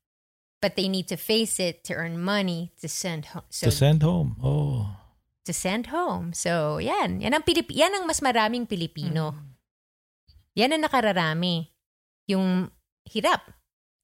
[0.60, 3.42] but they need to face it to earn money to send home.
[3.50, 4.36] So to send home.
[4.42, 4.96] Oh.
[5.44, 6.30] To send home.
[6.32, 9.34] So yan, yan ang Pilip yan ang mas maraming Pilipino.
[10.54, 11.70] Yan ang nakararami.
[12.28, 12.68] Yung
[13.08, 13.42] hirap.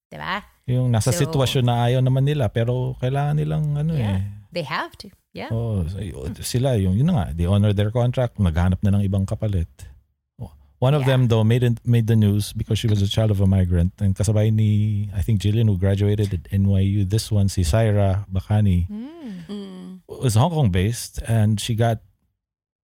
[0.08, 0.42] 'Di ba?
[0.68, 4.20] Yung nasa So- sitwasyon na ayaw naman nila pero kailangan nilang ano Yeah.
[4.20, 4.22] eh.
[4.52, 5.12] They have to.
[5.36, 5.52] Yeah.
[5.52, 5.84] Oh,
[6.40, 9.68] sila yung yun nga, they honor their contract, naghanap na ng ibang kapalit.
[10.40, 10.50] Oh,
[10.80, 13.38] One of them though made it, made the news because she was a child of
[13.38, 17.04] a migrant and kasabay ni I think Jillian who graduated at NYU.
[17.06, 18.88] This one si Saira Bakani
[20.08, 22.00] was Hong Kong based and she got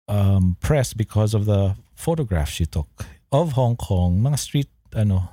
[0.09, 5.31] um, press because of the photograph she took of Hong Kong, mga street ano.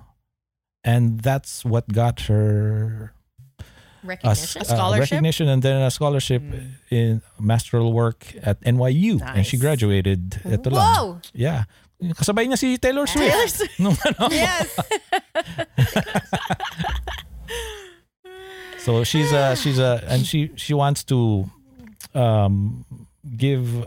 [0.84, 3.12] And that's what got her
[4.02, 4.62] Recognition.
[4.62, 6.42] a, s- uh, recognition and then a scholarship
[6.90, 10.80] in masteral work at NYU and she graduated ito lang.
[10.80, 11.20] Whoa!
[11.34, 11.66] Yeah.
[12.00, 13.60] Kasabay niya si Taylor Swift.
[13.76, 14.32] Nung ano.
[14.32, 14.72] Yes.
[18.80, 21.50] So she's a she's a and she she wants to
[22.14, 22.86] um
[23.38, 23.86] give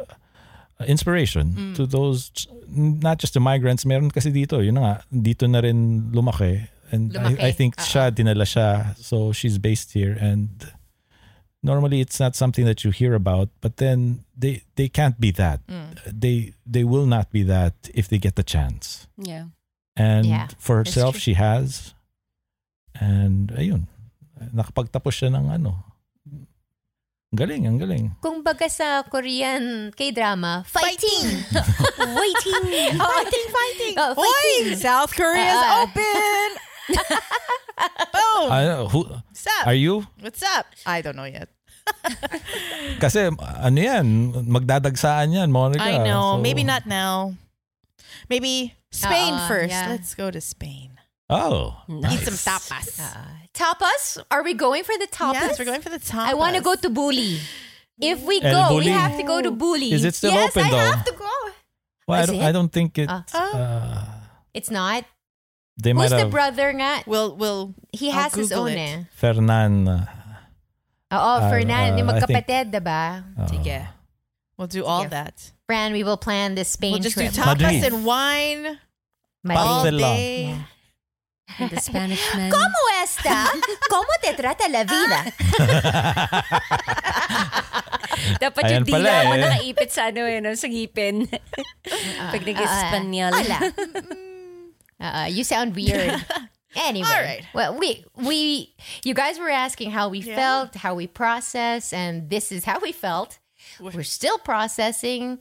[0.86, 2.30] inspiration to those
[2.68, 3.84] not just the migrants.
[3.84, 6.68] Meron kasi dito yun nga dito na rin lumaki.
[6.92, 7.40] And Lumaki.
[7.40, 8.96] I, I think siya dinala siya.
[8.98, 10.12] So she's based here.
[10.20, 10.48] And
[11.62, 15.60] normally it's not something that you hear about but then they they can't be that.
[16.06, 19.06] They they will not be that if they get the chance.
[19.16, 19.52] Yeah.
[19.96, 21.94] and Yeah, for herself she has.
[22.98, 23.88] And ayun
[24.52, 25.91] nakapagtapos siya ng ano
[27.32, 31.26] galing ang galing Kung baga sa Korean K-drama, fighting!
[32.20, 32.64] Waiting!
[33.00, 33.94] fighting, fighting!
[33.96, 34.76] Oh, fighting!
[34.76, 36.48] South Korea's Uh, open.
[38.12, 38.46] Boom.
[38.52, 39.64] I don't know, who What's up?
[39.66, 40.66] are you What's up?
[40.84, 41.48] I don't know yet.
[43.02, 44.06] kasi ano yan
[44.46, 46.38] magdadagsaan yan Monica I know.
[46.38, 47.34] So- Maybe not now.
[48.30, 49.72] Maybe Spain Uh-uh, first.
[49.74, 49.88] yeah.
[49.90, 50.94] Let's go to Spain.
[51.32, 52.44] oh Eat some nice.
[52.46, 52.88] tapas.
[53.00, 54.18] Uh, tapas?
[54.30, 55.34] Are we going for the tapas?
[55.34, 56.26] Yes, we're going for the tapas.
[56.26, 57.38] I want to go to Bulli.
[58.00, 58.92] If we El go, we Bulli.
[58.92, 59.92] have to go to Bulli.
[59.92, 60.78] Is it still yes, open, I though?
[60.90, 61.30] have to go.
[62.08, 62.42] well, I Is don't, it?
[62.42, 63.38] I don't think it's Ah.
[63.38, 64.04] uh,
[64.54, 65.04] It's not.
[65.80, 67.02] they Who's might the have brother nga?
[67.06, 67.74] We'll we'll.
[67.92, 68.78] He I'll has his Google own it.
[68.78, 68.96] eh.
[69.14, 70.04] Fernan uh,
[71.12, 71.94] Oo, Uh, Fernan.
[71.94, 73.24] uh, yung I think- magkapatid, diba?
[73.38, 73.88] uh, Sige.
[74.56, 75.10] We'll do all Sige.
[75.16, 75.52] that.
[75.68, 77.32] Fran, we will plan this Spain We'll just trip.
[77.32, 77.84] do tapas Madrid.
[77.84, 78.62] and wine
[79.44, 79.60] Madrid.
[79.64, 80.16] all Pastel lang.
[80.16, 80.42] day.
[80.48, 80.62] Yeah.
[81.58, 82.50] The Spanish man.
[82.50, 83.50] ¿Cómo está?
[83.90, 85.20] ¿Cómo te trata la vida?
[88.40, 89.40] Dapat Ayan yung dila pala mo eh.
[89.42, 91.26] nakaipit sa ano eh, no, sa ngipin.
[92.30, 93.32] Pag nag-Espanyol.
[93.34, 93.58] Ala.
[95.00, 96.14] Uh, you sound weird.
[96.76, 97.44] Anyway, All right.
[97.52, 98.72] well, we we
[99.04, 100.36] you guys were asking how we Yeah.
[100.36, 103.38] felt, how we process, and this is how we felt.
[103.80, 105.38] We're still processing,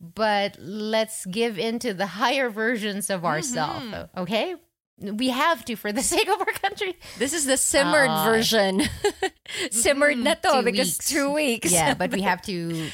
[0.00, 3.86] but let's give into the higher versions of ourselves.
[3.88, 4.20] Mm-hmm.
[4.24, 4.54] Okay,
[4.98, 6.96] we have to for the sake of our country.
[7.18, 8.24] This is the simmered Ah.
[8.24, 8.82] version.
[9.70, 11.08] simmered na to Two because weeks.
[11.08, 11.72] two weeks.
[11.72, 12.88] Yeah, but we have to,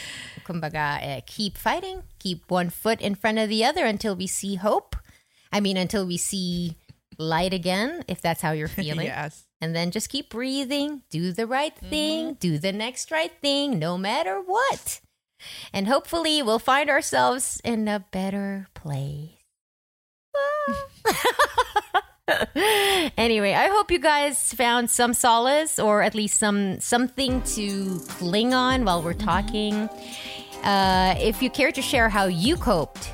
[0.44, 4.56] kumbaga, eh, keep fighting, keep one foot in front of the other until we see
[4.56, 4.96] hope.
[5.52, 6.76] I mean, until we see
[7.18, 9.06] light again, if that's how you're feeling.
[9.06, 9.44] Yes.
[9.60, 13.96] And then just keep breathing, do the right thing, do the next right thing, no
[13.96, 15.00] matter what.
[15.72, 19.38] And hopefully, we'll find ourselves in a better place.
[23.16, 28.54] anyway, I hope you guys found some solace or at least some something to cling
[28.54, 29.88] on while we're talking.
[30.62, 33.12] Uh, if you care to share how you coped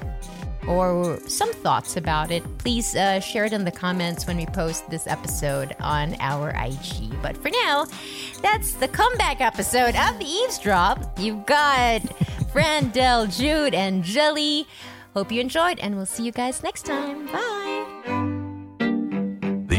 [0.68, 4.88] or some thoughts about it, please uh, share it in the comments when we post
[4.90, 7.10] this episode on our IG.
[7.22, 7.86] But for now,
[8.42, 11.18] that's the comeback episode of the Eavesdrop.
[11.18, 12.02] You've got
[12.52, 14.66] Fran, Del, Jude, and Jelly.
[15.14, 17.26] Hope you enjoyed, and we'll see you guys next time.
[17.28, 18.37] Bye.